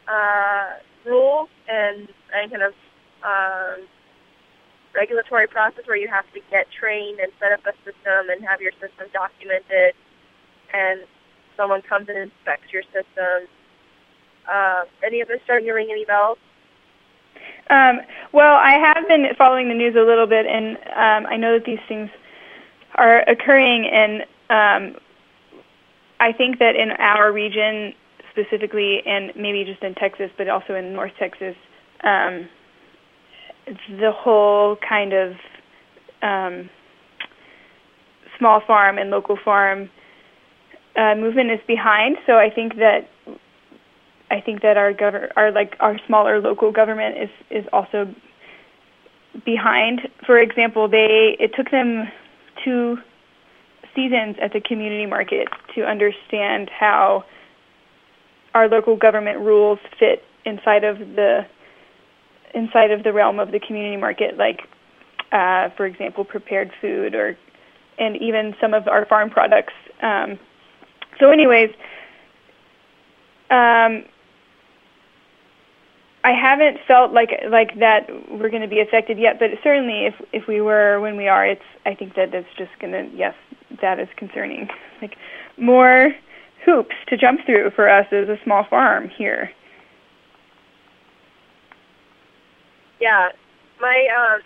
uh, 0.09 0.75
rules 1.05 1.49
and, 1.69 2.09
and 2.35 2.51
kind 2.51 2.63
of 2.63 2.75
um, 3.23 3.87
regulatory 4.95 5.47
process 5.47 5.87
where 5.87 5.97
you 5.97 6.09
have 6.09 6.25
to 6.33 6.41
get 6.51 6.67
trained 6.71 7.21
and 7.21 7.31
set 7.39 7.53
up 7.53 7.61
a 7.67 7.73
system 7.85 8.31
and 8.31 8.45
have 8.45 8.61
your 8.61 8.73
system 8.73 9.07
documented 9.13 9.95
and 10.73 11.01
someone 11.57 11.83
comes 11.83 12.09
and 12.09 12.19
inspects 12.19 12.73
your 12.73 12.83
system. 12.85 13.49
Uh, 14.51 14.85
any 15.05 15.21
of 15.21 15.29
this 15.29 15.41
starting 15.45 15.67
to 15.67 15.73
ring 15.73 15.89
any 15.91 16.05
bells? 16.05 16.39
Um, 17.69 18.01
well, 18.33 18.55
I 18.55 18.73
have 18.73 19.09
been 19.09 19.27
following 19.37 19.69
the 19.69 19.75
news 19.75 19.97
a 19.97 20.01
little 20.01 20.27
bit, 20.27 20.47
and 20.47 20.77
um, 20.95 21.31
I 21.31 21.37
know 21.37 21.55
that 21.55 21.65
these 21.65 21.81
things 21.89 22.11
are 22.95 23.23
occurring, 23.29 23.87
and 23.87 24.23
um, 24.51 25.01
I 26.21 26.33
think 26.33 26.59
that 26.61 26.77
in 26.77 26.93
our 26.93 27.33
region 27.33 27.95
specifically, 28.37 29.01
and 29.07 29.33
maybe 29.37 29.65
just 29.65 29.83
in 29.83 29.95
Texas, 29.95 30.31
but 30.37 30.49
also 30.49 30.75
in 30.75 30.93
North 30.93 31.13
Texas, 31.19 31.55
um, 32.05 32.49
the 33.89 34.13
whole 34.13 34.77
kind 34.87 35.13
of 35.13 35.33
um, 36.23 36.71
small 38.39 38.61
farm 38.67 38.99
and 38.99 39.11
local 39.11 39.39
farm 39.43 39.89
uh, 40.97 41.15
movement 41.15 41.51
is 41.51 41.61
behind. 41.67 42.17
So 42.27 42.35
I 42.35 42.51
think 42.51 42.77
that 42.77 43.09
I 44.31 44.41
think 44.41 44.63
that 44.63 44.77
our 44.77 44.93
gov- 44.93 45.31
our 45.37 45.53
like 45.53 45.77
our 45.81 45.99
smaller 46.07 46.41
local 46.41 46.73
government 46.73 47.17
is 47.19 47.31
is 47.51 47.65
also 47.73 48.13
behind. 49.45 50.01
For 50.25 50.39
example, 50.39 50.89
they 50.89 51.37
it 51.39 51.53
took 51.57 51.71
them 51.71 52.09
two 52.65 52.99
seasons 53.95 54.37
at 54.43 54.53
the 54.53 54.61
community 54.61 55.07
market 55.07 55.49
to 55.75 55.83
understand 55.83 56.71
how 56.71 57.25
our 58.57 58.69
local 58.69 58.97
government 58.97 59.39
rules 59.41 59.79
fit 59.99 60.25
inside 60.47 60.83
of 60.83 60.99
the 60.99 61.47
inside 62.55 62.91
of 62.91 63.05
the 63.05 63.13
realm 63.13 63.39
of 63.39 63.53
the 63.53 63.61
community 63.61 63.99
market, 63.99 64.39
like 64.39 64.63
uh, 65.31 65.69
for 65.77 65.85
example, 65.85 66.25
prepared 66.25 66.73
food 66.81 67.15
or 67.15 67.37
and 67.99 68.17
even 68.17 68.55
some 68.59 68.73
of 68.73 68.89
our 68.89 69.05
farm 69.05 69.29
products. 69.29 69.75
Um, 70.03 70.39
so, 71.21 71.31
anyways, 71.31 71.71
um, 73.51 74.05
I 76.25 76.33
haven't 76.33 76.79
felt 76.89 77.13
like 77.13 77.31
like 77.51 77.79
that 77.79 78.09
we're 78.31 78.49
going 78.49 78.63
to 78.63 78.69
be 78.69 78.81
affected 78.81 79.19
yet, 79.19 79.39
but 79.39 79.51
certainly 79.63 80.07
if 80.07 80.15
if 80.33 80.47
we 80.49 80.63
were 80.63 80.99
when 80.99 81.19
we 81.19 81.29
are, 81.29 81.47
it's 81.47 81.69
I 81.85 81.95
think 81.95 82.15
that 82.15 82.35
it's 82.35 82.49
just 82.57 82.71
going 82.81 82.93
to 82.95 83.15
yes, 83.15 83.35
that 83.83 84.01
is 84.01 84.09
concerning. 84.17 84.69
Like 85.03 85.19
more 85.59 86.15
hoops 86.67 86.95
to 87.09 87.17
jump 87.17 87.41
through 87.47 87.71
for 87.71 87.89
us 87.89 88.07
as 88.11 88.29
a 88.29 88.39
small 88.45 88.65
farm 88.65 89.09
here. 89.09 89.51
Yeah, 93.01 93.31
my 93.81 94.09
um, 94.19 94.43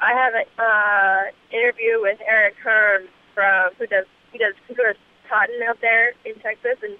I 0.00 0.12
have 0.14 0.34
an 0.34 0.44
uh, 0.58 1.56
interview 1.56 2.00
with 2.00 2.18
Eric 2.26 2.54
Herm 2.62 3.02
from 3.34 3.70
who 3.78 3.86
does 3.86 4.06
he 4.32 4.38
does 4.38 4.54
who 4.66 4.74
does 4.74 4.96
cotton 5.28 5.60
out 5.68 5.78
there 5.80 6.14
in 6.24 6.34
Texas, 6.40 6.78
and 6.82 6.96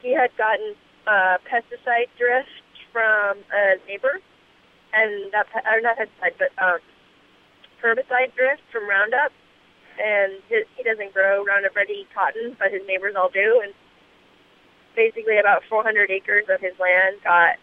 he 0.00 0.14
had 0.14 0.30
gotten 0.38 0.74
uh, 1.06 1.38
pesticide 1.50 2.08
drift 2.16 2.48
from 2.92 3.38
a 3.52 3.76
neighbor, 3.88 4.20
and 4.92 5.32
that 5.32 5.46
or 5.66 5.80
not 5.80 5.96
pesticide, 5.98 6.38
but 6.38 6.52
um, 6.62 6.78
herbicide 7.82 8.34
drift 8.36 8.62
from 8.70 8.88
Roundup, 8.88 9.32
and 9.98 10.32
his, 10.48 10.64
he 10.76 10.82
doesn't 10.82 11.12
grow 11.12 11.44
Roundup 11.44 11.74
Ready 11.76 12.06
cotton, 12.14 12.56
but 12.58 12.70
his 12.72 12.82
neighbors 12.86 13.14
all 13.16 13.30
do, 13.30 13.60
and 13.62 13.72
basically 14.96 15.38
about 15.38 15.62
400 15.68 16.10
acres 16.10 16.44
of 16.52 16.60
his 16.60 16.72
land 16.78 17.16
got 17.22 17.56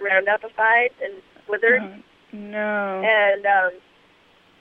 Roundupified 0.00 0.90
and 1.02 1.22
withered, 1.48 1.82
Oh, 1.82 1.94
no. 2.32 3.02
and 3.04 3.46
um, 3.46 3.72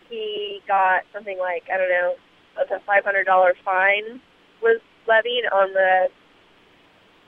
he 0.09 0.61
got 0.67 1.03
something 1.13 1.39
like 1.39 1.63
I 1.73 1.77
don't 1.77 1.89
know, 1.89 2.13
a 2.59 2.79
five 2.85 3.03
hundred 3.03 3.25
dollar 3.25 3.53
fine 3.63 4.21
was 4.61 4.79
levied 5.07 5.45
on 5.51 5.73
the 5.73 6.07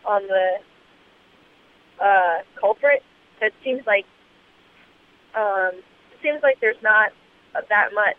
on 0.05 0.21
the 0.27 2.03
uh, 2.03 2.43
culprit. 2.59 3.01
So 3.39 3.47
it 3.47 3.53
seems 3.63 3.81
like 3.87 4.05
um, 5.35 5.71
it 6.11 6.19
seems 6.21 6.43
like 6.43 6.59
there's 6.61 6.81
not 6.83 7.11
that 7.53 7.89
much. 7.93 8.17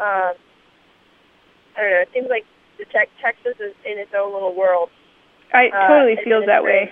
Um, 0.00 0.34
I 1.76 1.80
don't 1.80 1.90
know. 1.90 2.00
It 2.00 2.08
seems 2.12 2.28
like 2.28 2.44
the 2.78 2.84
te- 2.84 3.12
Texas 3.20 3.54
is 3.60 3.74
in 3.84 3.98
its 3.98 4.12
own 4.16 4.32
little 4.32 4.54
world. 4.54 4.90
I 5.52 5.68
uh, 5.68 5.88
totally 5.88 6.16
feels 6.24 6.46
that 6.46 6.64
way. 6.64 6.90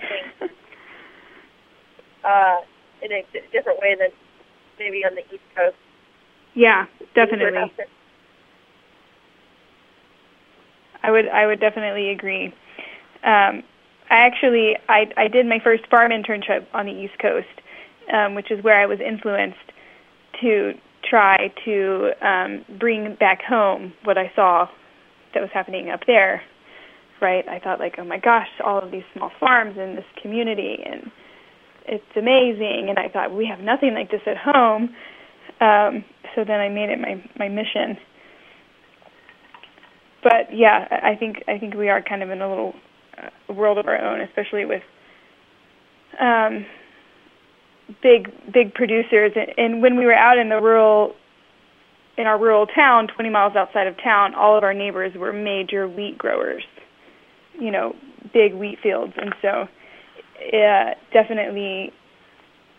uh, 2.23 2.57
in 3.01 3.11
a 3.11 3.25
different 3.51 3.79
way 3.79 3.95
than 3.99 4.09
maybe 4.79 5.03
on 5.05 5.15
the 5.15 5.21
East 5.33 5.43
Coast. 5.55 5.75
yeah, 6.53 6.85
definitely. 7.15 7.71
I 11.03 11.11
would 11.11 11.27
I 11.27 11.47
would 11.47 11.59
definitely 11.59 12.09
agree. 12.09 12.47
Um, 13.23 13.63
I 14.09 14.17
actually 14.17 14.77
I 14.87 15.11
I 15.17 15.27
did 15.27 15.45
my 15.45 15.59
first 15.59 15.87
farm 15.87 16.11
internship 16.11 16.65
on 16.73 16.85
the 16.85 16.91
East 16.91 17.17
Coast, 17.19 17.47
um, 18.13 18.35
which 18.35 18.51
is 18.51 18.63
where 18.63 18.79
I 18.79 18.85
was 18.85 18.99
influenced 18.99 19.57
to 20.41 20.73
try 21.11 21.53
to 21.65 22.09
um, 22.25 22.65
bring 22.79 23.15
back 23.19 23.41
home 23.47 23.93
what 24.03 24.17
I 24.17 24.31
saw 24.35 24.67
that 25.35 25.41
was 25.41 25.49
happening 25.53 25.91
up 25.91 26.01
there. 26.07 26.41
Right? 27.21 27.47
I 27.47 27.59
thought 27.59 27.79
like, 27.79 27.95
oh 27.99 28.03
my 28.03 28.17
gosh, 28.17 28.47
all 28.65 28.79
of 28.79 28.89
these 28.89 29.03
small 29.13 29.29
farms 29.39 29.77
in 29.77 29.95
this 29.95 30.05
community, 30.23 30.77
and 30.83 31.11
it's 31.85 32.17
amazing. 32.17 32.87
And 32.89 32.97
I 32.97 33.09
thought 33.09 33.35
we 33.35 33.45
have 33.45 33.59
nothing 33.59 33.93
like 33.93 34.09
this 34.09 34.21
at 34.25 34.37
home. 34.37 34.95
Um, 35.59 36.03
so 36.33 36.43
then 36.43 36.59
I 36.59 36.69
made 36.69 36.89
it 36.89 36.99
my 36.99 37.21
my 37.37 37.47
mission 37.47 37.97
but 40.23 40.53
yeah, 40.53 40.85
I 41.03 41.15
think 41.15 41.43
I 41.47 41.57
think 41.57 41.75
we 41.75 41.89
are 41.89 42.01
kind 42.01 42.23
of 42.23 42.29
in 42.29 42.41
a 42.41 42.49
little 42.49 42.73
uh, 43.17 43.53
world 43.53 43.77
of 43.77 43.87
our 43.87 43.99
own, 43.99 44.21
especially 44.21 44.65
with 44.65 44.83
um, 46.19 46.65
big 48.01 48.31
big 48.51 48.73
producers. 48.73 49.31
And, 49.57 49.81
when 49.81 49.97
we 49.97 50.05
were 50.05 50.13
out 50.13 50.37
in 50.37 50.49
the 50.49 50.59
rural, 50.59 51.15
in 52.17 52.27
our 52.27 52.39
rural 52.39 52.67
town, 52.67 53.07
20 53.07 53.29
miles 53.29 53.55
outside 53.55 53.87
of 53.87 53.95
town, 54.01 54.35
all 54.35 54.57
of 54.57 54.63
our 54.63 54.73
neighbors 54.73 55.13
were 55.15 55.33
major 55.33 55.87
wheat 55.87 56.17
growers. 56.17 56.63
You 57.59 57.71
know, 57.71 57.95
big 58.33 58.53
wheat 58.53 58.79
fields, 58.81 59.13
and 59.17 59.33
so 59.41 59.67
uh, 60.57 60.93
definitely. 61.13 61.93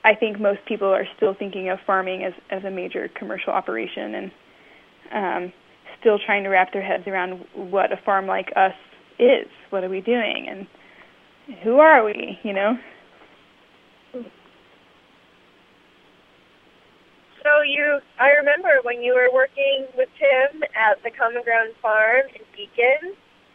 I 0.05 0.17
think 0.17 0.41
most 0.41 0.59
people 0.67 0.89
are 0.89 1.07
still 1.17 1.33
thinking 1.33 1.69
of 1.69 1.79
farming 1.87 2.25
as, 2.25 2.33
as 2.51 2.65
a 2.65 2.71
major 2.73 3.09
commercial 3.17 3.53
operation, 3.53 4.15
and 4.17 4.33
um, 5.13 5.53
still 6.01 6.19
trying 6.19 6.43
to 6.43 6.49
wrap 6.49 6.73
their 6.73 6.83
heads 6.83 7.07
around 7.07 7.45
what 7.55 7.93
a 7.93 7.97
farm 8.05 8.27
like 8.27 8.53
us 8.57 8.75
is. 9.21 9.47
What 9.71 9.85
are 9.85 9.89
we 9.89 10.01
doing? 10.01 10.49
And 10.51 10.67
who 11.63 11.79
are 11.79 12.05
we? 12.05 12.39
You 12.43 12.53
know? 12.53 12.77
So 17.43 17.63
you, 17.63 18.01
I 18.21 18.31
remember 18.31 18.81
when 18.83 19.03
you 19.03 19.15
were 19.15 19.29
working 19.33 19.87
with 19.97 20.09
Tim 20.19 20.63
at 20.77 21.03
the 21.03 21.11
Common 21.11 21.43
Ground 21.43 21.73
Farm 21.83 22.23
in 22.35 22.43
Beacon 22.57 23.15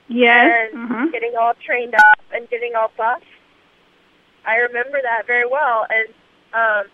Yes. 0.09 0.71
and 0.71 0.91
Uh-huh. 0.91 1.07
getting 1.11 1.35
all 1.39 1.53
trained 1.65 1.95
up 1.95 2.19
and 2.31 2.49
getting 2.49 2.75
all 2.75 2.91
buff. 2.97 3.23
I 4.45 4.57
remember 4.57 5.01
that 5.01 5.27
very 5.27 5.45
well, 5.47 5.85
and 5.89 6.07
um, 6.53 6.85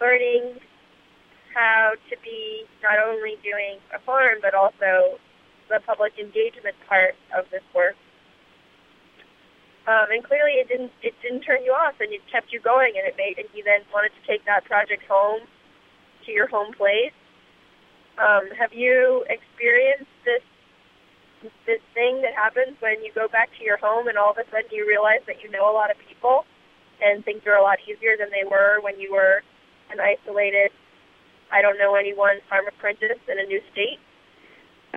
learning 0.00 0.60
how 1.54 1.92
to 2.08 2.16
be 2.24 2.64
not 2.82 2.98
only 2.98 3.36
doing 3.42 3.76
a 3.94 3.98
farm 4.00 4.38
but 4.40 4.54
also 4.54 5.18
the 5.68 5.80
public 5.86 6.18
engagement 6.18 6.74
part 6.88 7.14
of 7.36 7.48
this 7.50 7.62
work. 7.74 7.96
Um, 9.86 10.06
and 10.10 10.22
clearly, 10.24 10.52
it 10.52 10.68
didn't 10.68 10.92
it 11.02 11.14
didn't 11.22 11.40
turn 11.42 11.64
you 11.64 11.72
off, 11.72 11.94
and 12.00 12.12
it 12.12 12.20
kept 12.30 12.52
you 12.52 12.60
going, 12.60 12.94
and 12.96 13.06
it 13.06 13.16
made 13.18 13.36
and 13.38 13.48
you 13.54 13.62
then 13.64 13.80
wanted 13.92 14.12
to 14.20 14.26
take 14.26 14.44
that 14.46 14.64
project 14.64 15.02
home 15.08 15.40
to 16.26 16.32
your 16.32 16.48
home 16.48 16.72
place. 16.72 17.12
Um, 18.18 18.50
have 18.58 18.72
you 18.72 19.24
experienced 19.28 20.10
this 20.24 20.42
this 21.66 21.80
thing 21.92 22.22
that 22.22 22.34
happens 22.34 22.76
when 22.78 23.02
you 23.02 23.10
go 23.14 23.26
back 23.26 23.50
to 23.58 23.64
your 23.64 23.76
home 23.76 24.06
and 24.06 24.16
all 24.16 24.30
of 24.30 24.38
a 24.38 24.44
sudden 24.52 24.70
you 24.70 24.86
realize 24.86 25.18
that 25.26 25.42
you 25.42 25.50
know 25.50 25.68
a 25.68 25.74
lot 25.74 25.90
of 25.90 25.96
people 26.06 26.44
and 27.02 27.24
things 27.24 27.42
are 27.46 27.56
a 27.56 27.62
lot 27.62 27.78
easier 27.82 28.16
than 28.16 28.30
they 28.30 28.48
were 28.48 28.78
when 28.82 29.00
you 29.00 29.10
were 29.10 29.42
an 29.90 29.98
isolated 29.98 30.70
I 31.52 31.60
don't 31.60 31.78
know 31.78 31.94
anyone 31.94 32.38
farm 32.48 32.64
apprentice 32.66 33.18
in 33.30 33.38
a 33.38 33.44
new 33.44 33.60
state? 33.72 34.00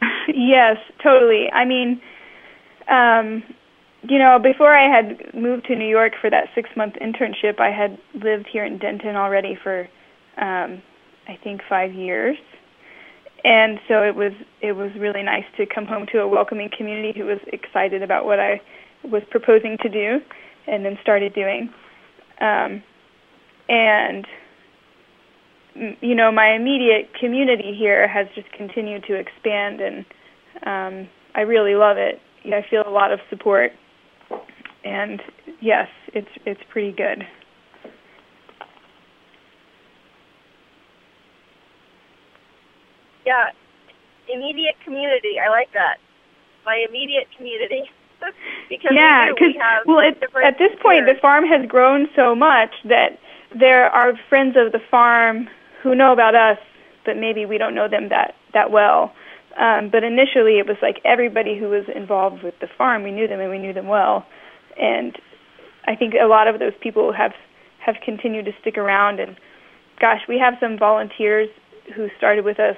yes, 0.33 0.77
totally. 1.03 1.51
I 1.51 1.65
mean, 1.65 2.01
um, 2.87 3.43
you 4.03 4.17
know, 4.17 4.39
before 4.39 4.73
I 4.73 4.87
had 4.89 5.33
moved 5.33 5.65
to 5.65 5.75
New 5.75 5.87
York 5.87 6.13
for 6.19 6.29
that 6.29 6.49
six 6.55 6.69
month 6.75 6.95
internship, 6.95 7.59
I 7.59 7.71
had 7.71 7.97
lived 8.13 8.47
here 8.47 8.63
in 8.63 8.77
Denton 8.77 9.15
already 9.15 9.57
for, 9.61 9.87
um, 10.37 10.81
I 11.27 11.37
think, 11.43 11.61
five 11.67 11.93
years. 11.93 12.37
And 13.43 13.79
so 13.87 14.01
it 14.01 14.15
was 14.15 14.33
it 14.61 14.73
was 14.73 14.91
really 14.95 15.21
nice 15.21 15.45
to 15.57 15.65
come 15.65 15.85
home 15.85 16.07
to 16.11 16.19
a 16.19 16.27
welcoming 16.27 16.69
community 16.75 17.17
who 17.17 17.25
was 17.25 17.39
excited 17.53 18.01
about 18.01 18.25
what 18.25 18.39
I 18.39 18.59
was 19.03 19.21
proposing 19.29 19.77
to 19.83 19.89
do, 19.89 20.19
and 20.67 20.83
then 20.83 20.97
started 21.01 21.33
doing. 21.33 21.71
Um, 22.41 22.81
and 23.69 24.25
you 26.01 26.15
know, 26.15 26.31
my 26.31 26.53
immediate 26.53 27.13
community 27.13 27.75
here 27.77 28.07
has 28.07 28.27
just 28.33 28.51
continued 28.53 29.03
to 29.05 29.15
expand, 29.15 29.81
and 29.81 30.05
um, 30.65 31.09
I 31.35 31.41
really 31.41 31.75
love 31.75 31.97
it. 31.97 32.21
I 32.45 32.65
feel 32.69 32.83
a 32.87 32.89
lot 32.89 33.11
of 33.11 33.19
support, 33.29 33.73
and 34.83 35.21
yes, 35.61 35.87
it's 36.13 36.29
it's 36.45 36.61
pretty 36.69 36.91
good. 36.91 37.27
Yeah, 43.25 43.49
immediate 44.33 44.75
community. 44.83 45.39
I 45.39 45.49
like 45.49 45.71
that. 45.73 45.97
My 46.65 46.85
immediate 46.87 47.27
community. 47.35 47.89
because 48.69 48.91
yeah, 48.93 49.27
we, 49.27 49.35
do. 49.35 49.45
we 49.45 49.61
well, 49.85 49.99
it, 49.99 50.23
at 50.43 50.57
this 50.57 50.71
point, 50.81 51.05
the 51.05 51.15
farm 51.21 51.45
has 51.45 51.67
grown 51.67 52.07
so 52.15 52.35
much 52.35 52.71
that 52.85 53.19
there 53.53 53.89
are 53.89 54.13
friends 54.29 54.55
of 54.57 54.71
the 54.71 54.79
farm 54.91 55.47
who 55.81 55.95
know 55.95 56.11
about 56.11 56.35
us, 56.35 56.57
but 57.05 57.17
maybe 57.17 57.45
we 57.45 57.57
don't 57.57 57.75
know 57.75 57.87
them 57.87 58.09
that 58.09 58.35
that 58.53 58.71
well. 58.71 59.13
Um, 59.57 59.89
but 59.89 60.03
initially, 60.03 60.59
it 60.59 60.67
was 60.67 60.77
like 60.81 60.99
everybody 61.05 61.57
who 61.57 61.69
was 61.69 61.85
involved 61.93 62.43
with 62.43 62.59
the 62.59 62.67
farm, 62.77 63.03
we 63.03 63.11
knew 63.11 63.27
them 63.27 63.39
and 63.39 63.49
we 63.49 63.57
knew 63.57 63.73
them 63.73 63.87
well. 63.87 64.25
And 64.77 65.17
I 65.87 65.95
think 65.95 66.13
a 66.19 66.25
lot 66.25 66.47
of 66.47 66.59
those 66.59 66.73
people 66.81 67.13
have 67.13 67.33
have 67.79 67.95
continued 68.03 68.45
to 68.45 68.51
stick 68.59 68.77
around. 68.77 69.19
And 69.19 69.37
gosh, 69.99 70.21
we 70.27 70.37
have 70.39 70.55
some 70.59 70.77
volunteers 70.77 71.49
who 71.95 72.09
started 72.17 72.43
with 72.43 72.59
us 72.59 72.77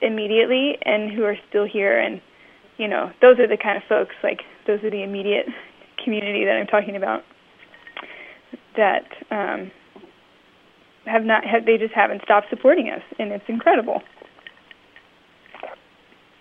immediately 0.00 0.78
and 0.82 1.12
who 1.12 1.24
are 1.24 1.36
still 1.48 1.66
here. 1.66 1.98
And 1.98 2.20
you 2.76 2.88
know, 2.88 3.10
those 3.20 3.38
are 3.38 3.46
the 3.46 3.56
kind 3.56 3.76
of 3.76 3.82
folks 3.88 4.14
like 4.22 4.40
those 4.66 4.82
are 4.82 4.90
the 4.90 5.02
immediate 5.02 5.46
community 6.02 6.44
that 6.44 6.56
I'm 6.56 6.66
talking 6.66 6.96
about. 6.96 7.22
That 8.76 9.06
um, 9.30 9.70
have 11.06 11.22
not 11.22 11.44
have 11.44 11.64
they 11.66 11.78
just 11.78 11.94
haven't 11.94 12.22
stopped 12.22 12.48
supporting 12.50 12.90
us, 12.90 13.02
and 13.18 13.32
it's 13.32 13.44
incredible. 13.48 14.02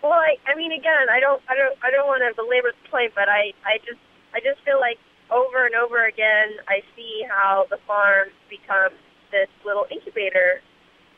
Well, 0.03 0.19
I, 0.19 0.35
I 0.51 0.53
mean, 0.59 0.75
again, 0.75 1.07
I 1.07 1.23
don't, 1.23 1.39
I 1.47 1.55
don't, 1.55 1.79
I 1.79 1.87
don't 1.87 2.11
want 2.11 2.27
to 2.27 2.35
belabor 2.35 2.75
the 2.75 2.89
point, 2.91 3.15
but 3.15 3.31
I, 3.31 3.55
I 3.63 3.79
just, 3.87 4.03
I 4.35 4.43
just 4.43 4.59
feel 4.67 4.75
like 4.75 4.99
over 5.31 5.63
and 5.63 5.79
over 5.79 6.11
again, 6.11 6.59
I 6.67 6.83
see 6.91 7.23
how 7.23 7.71
the 7.71 7.79
farm 7.87 8.27
becomes 8.51 8.99
this 9.31 9.47
little 9.63 9.87
incubator, 9.87 10.59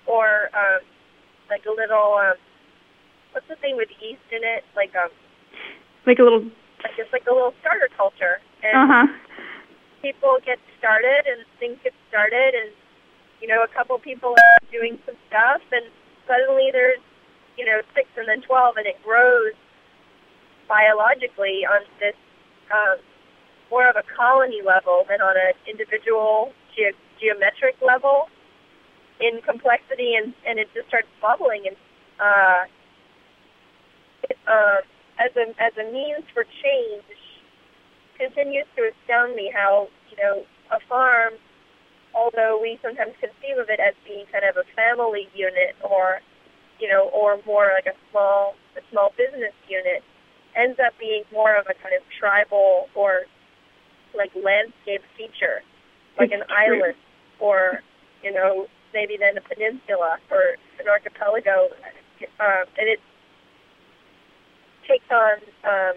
or 0.05 0.53
um, 0.53 0.85
like 1.49 1.65
a 1.65 1.71
little, 1.73 2.15
um, 2.19 2.35
what's 3.31 3.47
the 3.47 3.55
thing 3.57 3.75
with 3.75 3.89
yeast 4.01 4.25
in 4.31 4.43
it? 4.43 4.63
Like 4.75 4.93
um, 4.95 5.09
Like 6.05 6.19
a 6.19 6.23
little. 6.23 6.43
like 6.83 6.95
just 6.97 7.11
like 7.13 7.25
a 7.27 7.33
little 7.33 7.53
starter 7.61 7.89
culture, 7.95 8.39
and 8.63 8.75
Uh 8.75 8.87
huh. 8.87 9.07
people 10.01 10.37
get 10.45 10.59
started 10.77 11.25
and 11.25 11.45
things 11.59 11.77
get 11.83 11.93
started, 12.09 12.53
and 12.53 12.71
you 13.41 13.47
know, 13.47 13.63
a 13.63 13.67
couple 13.73 13.97
people 13.99 14.31
are 14.33 14.59
doing 14.71 14.97
some 15.05 15.15
stuff, 15.27 15.61
and 15.71 15.85
suddenly 16.27 16.69
there's 16.71 16.99
you 17.57 17.63
know, 17.65 17.79
six 17.95 18.09
and 18.17 18.27
then 18.27 18.41
12, 18.41 18.75
and 18.75 18.85
it 18.85 18.99
grows 19.01 19.53
biologically 20.67 21.63
on 21.65 21.81
this 21.99 22.15
um, 22.67 22.97
more 23.71 23.87
of 23.87 23.95
a 23.95 24.03
colony 24.03 24.61
level 24.65 25.05
than 25.07 25.21
on 25.21 25.35
an 25.37 25.53
individual 25.69 26.51
ge- 26.75 26.95
geometric 27.21 27.75
level 27.81 28.27
in 29.19 29.41
complexity, 29.41 30.15
and, 30.15 30.33
and 30.45 30.59
it 30.59 30.67
just 30.73 30.87
starts 30.87 31.07
bubbling. 31.21 31.63
And 31.67 31.77
uh, 32.19 32.61
it, 34.23 34.37
um, 34.47 34.81
as 35.19 35.31
a 35.35 35.45
as 35.61 35.73
a 35.79 35.91
means 35.91 36.23
for 36.33 36.43
change, 36.43 37.05
continues 38.19 38.67
to 38.75 38.91
astound 38.91 39.35
me 39.35 39.51
how 39.53 39.87
you 40.11 40.17
know 40.17 40.43
a 40.71 40.79
farm, 40.89 41.33
although 42.13 42.59
we 42.61 42.79
sometimes 42.81 43.13
conceive 43.19 43.57
of 43.57 43.69
it 43.69 43.79
as 43.79 43.93
being 44.07 44.25
kind 44.31 44.43
of 44.43 44.57
a 44.57 44.67
family 44.75 45.27
unit 45.35 45.75
or 45.83 46.19
you 46.79 46.87
know, 46.87 47.09
or 47.13 47.39
more 47.45 47.71
like 47.73 47.85
a 47.85 47.97
small 48.11 48.55
a 48.77 48.81
small 48.91 49.11
business 49.17 49.53
unit, 49.67 50.03
ends 50.55 50.79
up 50.85 50.93
being 50.99 51.23
more 51.31 51.55
of 51.55 51.65
a 51.69 51.73
kind 51.81 51.95
of 51.95 52.03
tribal 52.19 52.87
or 52.95 53.21
like 54.15 54.31
landscape 54.35 55.01
feature, 55.17 55.63
like 56.19 56.31
an 56.31 56.43
island, 56.49 56.95
or 57.39 57.81
you 58.23 58.33
know, 58.33 58.67
maybe 58.95 59.19
then 59.19 59.37
a 59.37 59.43
peninsula 59.43 60.17
or 60.31 60.55
an 60.79 60.87
archipelago, 60.87 61.67
um, 62.39 62.65
and 62.79 62.87
it 62.87 62.99
takes 64.87 65.05
on 65.11 65.37
um, 65.67 65.95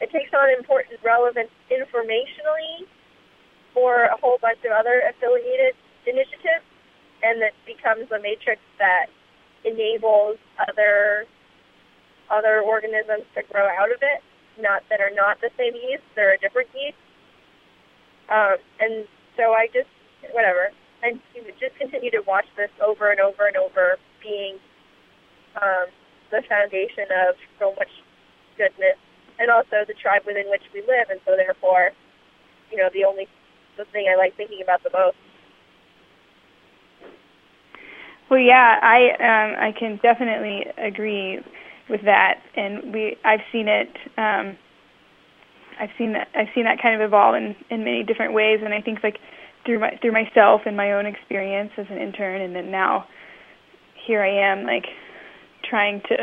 it 0.00 0.12
takes 0.12 0.30
on 0.36 0.52
important 0.52 1.00
relevance 1.02 1.50
informationally 1.72 2.84
for 3.72 4.04
a 4.04 4.16
whole 4.20 4.38
bunch 4.40 4.60
of 4.68 4.72
other 4.76 5.02
affiliated 5.08 5.74
initiatives, 6.06 6.68
and 7.24 7.40
that 7.40 7.56
becomes 7.64 8.12
a 8.12 8.20
matrix 8.20 8.60
that 8.78 9.06
enables 9.64 10.36
other 10.68 11.24
other 12.30 12.60
organisms 12.60 13.24
to 13.34 13.42
grow 13.50 13.66
out 13.66 13.90
of 13.90 13.98
it, 14.02 14.20
not 14.60 14.82
that 14.90 15.00
are 15.00 15.12
not 15.14 15.40
the 15.40 15.50
same 15.56 15.74
yeast, 15.74 16.04
they're 16.14 16.34
a 16.34 16.38
different 16.38 16.68
yeast. 16.74 17.00
Um, 18.28 18.56
and 18.80 19.06
so 19.36 19.52
I 19.52 19.68
just 19.72 19.88
whatever. 20.32 20.70
And 21.04 21.20
you 21.36 21.44
would 21.44 21.60
just 21.60 21.76
continue 21.76 22.10
to 22.12 22.22
watch 22.26 22.46
this 22.56 22.72
over 22.80 23.12
and 23.12 23.20
over 23.20 23.46
and 23.46 23.56
over 23.56 24.00
being 24.22 24.56
um, 25.60 25.92
the 26.32 26.40
foundation 26.48 27.04
of 27.28 27.36
so 27.60 27.74
much 27.76 27.92
goodness 28.56 28.96
and 29.38 29.50
also 29.50 29.84
the 29.86 29.94
tribe 30.00 30.22
within 30.26 30.48
which 30.48 30.64
we 30.72 30.80
live 30.80 31.10
and 31.10 31.20
so 31.26 31.36
therefore, 31.36 31.90
you 32.70 32.78
know, 32.78 32.88
the 32.94 33.04
only 33.04 33.28
the 33.76 33.84
thing 33.92 34.06
I 34.10 34.16
like 34.16 34.36
thinking 34.36 34.60
about 34.62 34.82
the 34.82 34.90
most. 34.90 35.16
Well, 38.30 38.40
yeah, 38.40 38.78
I 38.80 39.10
um, 39.20 39.56
I 39.60 39.72
can 39.78 40.00
definitely 40.02 40.64
agree 40.78 41.40
with 41.90 42.00
that, 42.04 42.40
and 42.56 42.92
we 42.92 43.16
I've 43.24 43.42
seen 43.52 43.68
it. 43.68 43.90
Um, 44.16 44.56
I've 45.78 45.90
seen 45.98 46.14
that 46.14 46.28
I've 46.34 46.48
seen 46.54 46.64
that 46.64 46.80
kind 46.80 46.94
of 46.94 47.00
evolve 47.06 47.34
in 47.34 47.54
in 47.70 47.84
many 47.84 48.02
different 48.02 48.32
ways, 48.32 48.60
and 48.64 48.72
I 48.72 48.80
think 48.80 49.00
like 49.02 49.18
through 49.64 49.80
my 49.80 49.98
through 50.00 50.12
myself 50.12 50.62
and 50.66 50.76
my 50.76 50.92
own 50.92 51.06
experience 51.06 51.70
as 51.78 51.86
an 51.90 51.98
intern, 51.98 52.40
and 52.40 52.54
then 52.54 52.70
now 52.70 53.06
here 54.06 54.22
I 54.22 54.50
am 54.50 54.64
like 54.64 54.86
trying 55.68 56.00
to 56.08 56.16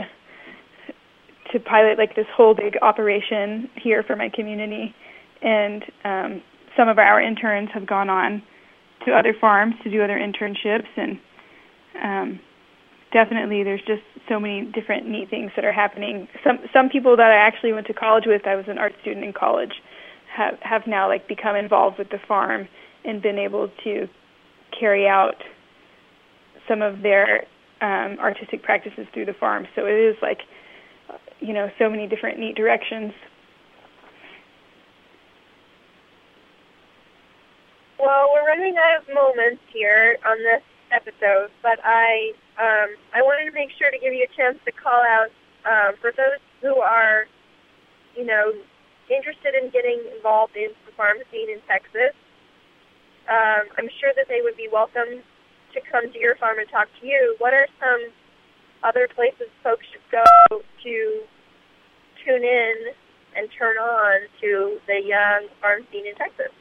to 1.52 1.60
pilot 1.60 1.98
like 1.98 2.16
this 2.16 2.28
whole 2.36 2.56
big 2.56 2.78
operation 2.82 3.70
here 3.82 4.04
for 4.04 4.16
my 4.16 4.30
community, 4.30 4.96
and 5.42 5.84
um, 6.04 6.42
some 6.78 6.88
of 6.88 6.98
our 6.98 7.22
interns 7.22 7.70
have 7.74 7.86
gone 7.86 8.10
on 8.10 8.42
to 9.06 9.12
other 9.12 9.34
farms 9.40 9.76
to 9.84 9.90
do 9.90 10.02
other 10.02 10.18
internships 10.18 10.88
and 10.96 11.20
um, 12.02 12.40
definitely 13.12 13.64
there's 13.64 13.82
just 13.82 14.04
so 14.30 14.40
many 14.40 14.72
different 14.72 15.08
neat 15.08 15.30
things 15.30 15.52
that 15.56 15.66
are 15.66 15.74
happening. 15.74 16.28
Some 16.44 16.60
some 16.74 16.90
people 16.90 17.18
that 17.18 17.32
I 17.32 17.36
actually 17.36 17.74
went 17.74 17.88
to 17.88 17.94
college 17.94 18.24
with, 18.26 18.48
I 18.48 18.56
was 18.56 18.66
an 18.68 18.78
art 18.78 18.94
student 19.02 19.26
in 19.26 19.34
college, 19.34 19.74
have 20.36 20.58
have 20.62 20.84
now 20.88 21.08
like 21.08 21.28
become 21.28 21.56
involved 21.56 21.98
with 21.98 22.10
the 22.10 22.20
farm 22.28 22.68
and 23.06 23.22
been 23.22 23.40
able 23.40 23.70
to 23.84 24.08
carry 24.78 25.08
out 25.08 25.36
some 26.68 26.82
of 26.82 27.02
their 27.02 27.46
um, 27.82 28.18
artistic 28.20 28.64
practices 28.64 29.08
through 29.14 29.26
the 29.26 29.34
farm. 29.34 29.66
So 29.76 29.86
it 29.86 29.94
is 29.94 30.16
like 30.22 30.40
you 31.40 31.54
know 31.54 31.70
so 31.80 31.90
many 31.90 32.08
different 32.08 32.40
neat 32.40 32.56
directions. 32.56 33.14
Well, 38.00 38.30
we're 38.34 38.48
running 38.48 38.76
out 38.78 39.02
of 39.02 39.14
moments 39.14 39.62
here 39.72 40.18
on 40.26 40.38
this 40.42 40.64
episode, 40.92 41.50
but 41.62 41.78
I 41.84 42.34
um, 42.58 42.90
I 43.14 43.22
wanted 43.22 43.50
to 43.50 43.54
make 43.54 43.70
sure 43.78 43.92
to 43.92 43.98
give 43.98 44.14
you 44.14 44.26
a 44.26 44.34
chance 44.36 44.58
to 44.66 44.72
call 44.72 45.02
out 45.02 45.30
um, 45.66 45.96
for 46.02 46.12
those 46.16 46.42
who 46.62 46.78
are, 46.78 47.26
you 48.16 48.26
know, 48.26 48.54
interested 49.10 49.54
in 49.54 49.70
getting 49.70 50.02
involved 50.16 50.56
in 50.56 50.70
the 50.86 50.94
farm 50.98 51.18
scene 51.32 51.50
in 51.50 51.62
Texas. 51.68 52.14
Um, 53.32 53.64
I'm 53.78 53.90
sure 54.00 54.12
that 54.16 54.28
they 54.28 54.42
would 54.44 54.58
be 54.58 54.68
welcome 54.72 55.24
to 55.74 55.80
come 55.90 56.12
to 56.12 56.20
your 56.20 56.36
farm 56.36 56.60
and 56.60 56.68
talk 56.70 56.88
to 57.00 57.08
you. 57.08 57.36
What 57.40 57.54
are 57.54 57.68
some 57.80 58.12
other 58.84 59.08
places 59.08 59.48
folks 59.64 59.86
should 59.92 60.04
go 60.12 60.60
to 60.60 61.22
tune 62.26 62.44
in 62.44 62.76
and 63.36 63.48
turn 63.58 63.78
on 63.78 64.28
to 64.42 64.80
the 64.88 65.00
young 65.00 65.48
farm 65.62 65.88
scene 65.92 66.06
in 66.06 66.16
Texas? 66.16 66.52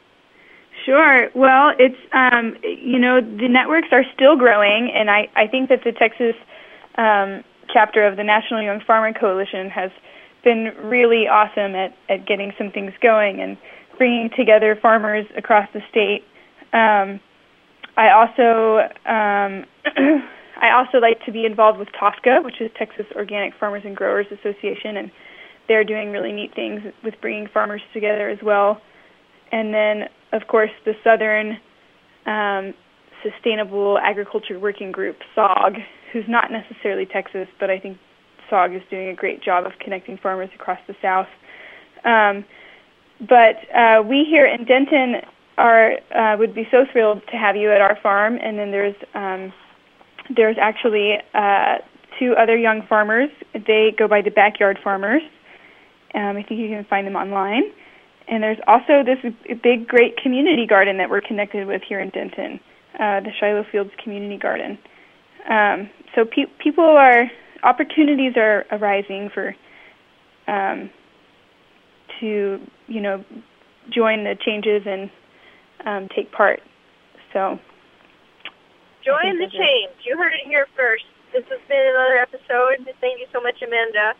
Sure. 0.85 1.29
Well, 1.35 1.73
it's 1.77 1.99
um, 2.13 2.55
you 2.63 2.97
know 2.97 3.19
the 3.19 3.49
networks 3.49 3.89
are 3.91 4.05
still 4.15 4.37
growing, 4.37 4.89
and 4.95 5.11
I 5.11 5.27
I 5.35 5.47
think 5.47 5.67
that 5.67 5.83
the 5.83 5.91
Texas 5.91 6.35
um, 6.95 7.43
chapter 7.71 8.05
of 8.05 8.17
the 8.17 8.23
National 8.23 8.61
Young 8.61 8.81
Farmer 8.85 9.13
Coalition, 9.13 9.69
has 9.69 9.91
been 10.43 10.73
really 10.83 11.27
awesome 11.27 11.75
at, 11.75 11.95
at 12.09 12.25
getting 12.25 12.51
some 12.57 12.71
things 12.71 12.93
going 13.01 13.41
and 13.41 13.57
bringing 13.97 14.29
together 14.35 14.77
farmers 14.81 15.25
across 15.37 15.67
the 15.73 15.81
state. 15.89 16.23
Um, 16.73 17.19
I 17.97 18.09
also 18.11 18.87
um, 19.05 19.65
I 20.61 20.71
also 20.71 20.99
like 20.99 21.23
to 21.25 21.31
be 21.31 21.45
involved 21.45 21.79
with 21.79 21.89
TOFGA, 21.99 22.43
which 22.43 22.61
is 22.61 22.69
Texas 22.77 23.05
Organic 23.15 23.53
Farmers 23.59 23.81
and 23.83 23.97
Growers 23.97 24.27
Association, 24.27 24.97
and 24.97 25.11
they're 25.67 25.83
doing 25.83 26.11
really 26.11 26.31
neat 26.31 26.53
things 26.53 26.81
with 27.03 27.15
bringing 27.19 27.47
farmers 27.47 27.81
together 27.93 28.29
as 28.29 28.37
well. 28.43 28.79
And 29.51 29.73
then, 29.73 30.03
of 30.31 30.47
course, 30.47 30.69
the 30.85 30.93
Southern 31.03 31.57
um, 32.25 32.73
Sustainable 33.23 33.97
Agriculture 33.97 34.59
Working 34.59 34.91
Group, 34.91 35.17
SOG, 35.35 35.77
who's 36.13 36.25
not 36.27 36.51
necessarily 36.51 37.07
Texas, 37.07 37.47
but 37.59 37.69
I 37.69 37.79
think 37.79 37.97
SOG 38.49 38.75
is 38.75 38.83
doing 38.89 39.09
a 39.09 39.15
great 39.15 39.41
job 39.41 39.65
of 39.65 39.73
connecting 39.79 40.17
farmers 40.17 40.49
across 40.53 40.79
the 40.87 40.95
South. 41.01 41.27
Um, 42.05 42.45
but 43.19 43.57
uh, 43.75 44.03
we 44.03 44.25
here 44.29 44.45
in 44.45 44.65
Denton 44.65 45.21
are 45.57 45.93
uh, 46.15 46.37
would 46.37 46.55
be 46.55 46.67
so 46.71 46.85
thrilled 46.91 47.21
to 47.31 47.37
have 47.37 47.55
you 47.55 47.71
at 47.71 47.81
our 47.81 47.97
farm. 48.01 48.37
And 48.41 48.57
then 48.57 48.71
there's 48.71 48.95
um, 49.13 49.53
there's 50.35 50.57
actually 50.59 51.17
uh, 51.33 51.77
two 52.19 52.33
other 52.35 52.57
young 52.57 52.85
farmers. 52.87 53.29
They 53.53 53.93
go 53.97 54.07
by 54.07 54.21
the 54.21 54.31
Backyard 54.31 54.79
Farmers. 54.83 55.21
Um, 56.13 56.37
I 56.37 56.43
think 56.43 56.59
you 56.59 56.67
can 56.67 56.85
find 56.85 57.07
them 57.07 57.15
online. 57.15 57.63
And 58.27 58.43
there's 58.43 58.59
also 58.67 59.03
this 59.03 59.17
big, 59.61 59.87
great 59.87 60.15
community 60.17 60.65
garden 60.65 60.97
that 60.97 61.09
we're 61.09 61.21
connected 61.21 61.67
with 61.67 61.81
here 61.87 61.99
in 61.99 62.09
Denton, 62.09 62.59
uh, 62.95 63.19
the 63.21 63.31
Shiloh 63.39 63.65
Fields 63.71 63.91
Community 64.01 64.37
Garden. 64.37 64.77
Um, 65.49 65.89
so 66.15 66.25
pe- 66.25 66.51
people 66.59 66.85
are 66.85 67.29
opportunities 67.63 68.33
are 68.37 68.65
arising 68.71 69.29
for 69.33 69.55
um, 70.47 70.89
to 72.19 72.59
you 72.87 73.01
know 73.01 73.23
join 73.89 74.23
the 74.23 74.35
changes 74.35 74.83
and 74.85 75.09
um, 75.85 76.07
take 76.15 76.31
part. 76.31 76.61
So 77.33 77.59
Join 79.03 79.37
the 79.39 79.45
that's 79.49 79.55
it. 79.55 79.57
change. 79.57 79.93
You 80.05 80.17
heard 80.17 80.33
it 80.33 80.45
here 80.45 80.67
first. 80.77 81.05
This 81.33 81.43
has 81.49 81.59
been 81.67 81.81
another 81.95 82.17
episode. 82.21 82.85
Thank 82.99 83.19
you 83.19 83.25
so 83.33 83.41
much, 83.41 83.57
Amanda, 83.65 84.13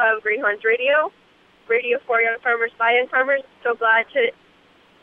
of 0.00 0.22
Greenhorns 0.22 0.64
Radio, 0.64 1.12
Radio 1.68 1.98
for 2.06 2.20
Young 2.20 2.38
Farmers 2.42 2.72
by 2.78 2.92
Young 2.98 3.06
Farmers. 3.08 3.42
So 3.62 3.74
glad 3.74 4.06
to 4.14 4.32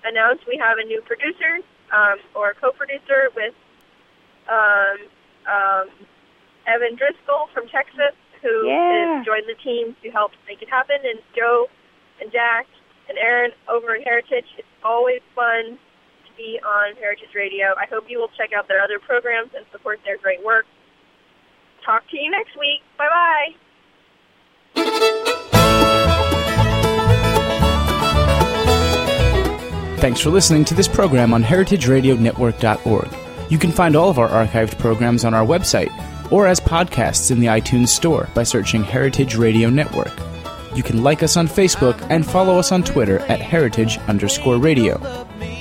announce 0.03 0.39
we 0.47 0.57
have 0.57 0.77
a 0.77 0.83
new 0.83 0.99
producer 1.07 1.63
um, 1.95 2.17
or 2.35 2.53
co-producer 2.59 3.29
with 3.35 3.53
um, 4.51 4.97
um, 5.47 5.87
Evan 6.67 6.95
Driscoll 6.97 7.47
from 7.53 7.67
Texas, 7.69 8.17
who 8.41 8.67
Yeah. 8.67 9.17
has 9.21 9.25
joined 9.25 9.47
the 9.47 9.55
team 9.63 9.95
to 10.03 10.09
help 10.11 10.31
make 10.47 10.61
it 10.61 10.69
happen, 10.69 10.97
and 11.05 11.19
Joe 11.37 11.69
and 12.19 12.31
Jack 12.31 12.67
and 13.07 13.17
Aaron 13.17 13.51
over 13.69 13.95
at 13.95 14.03
Heritage. 14.03 14.47
It's 14.57 14.67
always 14.83 15.21
fun 15.35 15.79
be 16.37 16.59
on 16.65 16.95
Heritage 16.95 17.33
Radio. 17.35 17.73
I 17.77 17.85
hope 17.89 18.05
you 18.07 18.19
will 18.19 18.29
check 18.37 18.51
out 18.53 18.67
their 18.67 18.81
other 18.81 18.99
programs 18.99 19.51
and 19.55 19.65
support 19.71 19.99
their 20.05 20.17
great 20.17 20.43
work. 20.43 20.65
Talk 21.85 22.03
to 22.09 22.17
you 22.17 22.31
next 22.31 22.57
week. 22.57 22.81
Bye 22.97 23.07
bye. 23.09 23.55
Thanks 29.99 30.19
for 30.19 30.31
listening 30.31 30.65
to 30.65 30.73
this 30.73 30.87
program 30.87 31.33
on 31.33 31.43
heritageradionetwork.org. 31.43 33.07
You 33.49 33.57
can 33.57 33.71
find 33.71 33.95
all 33.95 34.09
of 34.09 34.19
our 34.19 34.27
archived 34.27 34.77
programs 34.77 35.23
on 35.23 35.33
our 35.33 35.45
website 35.45 35.91
or 36.31 36.47
as 36.47 36.59
podcasts 36.59 37.31
in 37.31 37.39
the 37.39 37.47
iTunes 37.47 37.89
Store 37.89 38.27
by 38.33 38.43
searching 38.43 38.83
Heritage 38.83 39.35
Radio 39.35 39.69
Network. 39.69 40.11
You 40.75 40.83
can 40.83 41.03
like 41.03 41.21
us 41.23 41.37
on 41.37 41.47
Facebook 41.47 42.05
and 42.09 42.25
follow 42.25 42.57
us 42.57 42.71
on 42.71 42.83
Twitter 42.83 43.19
at 43.19 43.39
heritage 43.39 43.97
underscore 44.07 44.57
radio. 44.57 44.97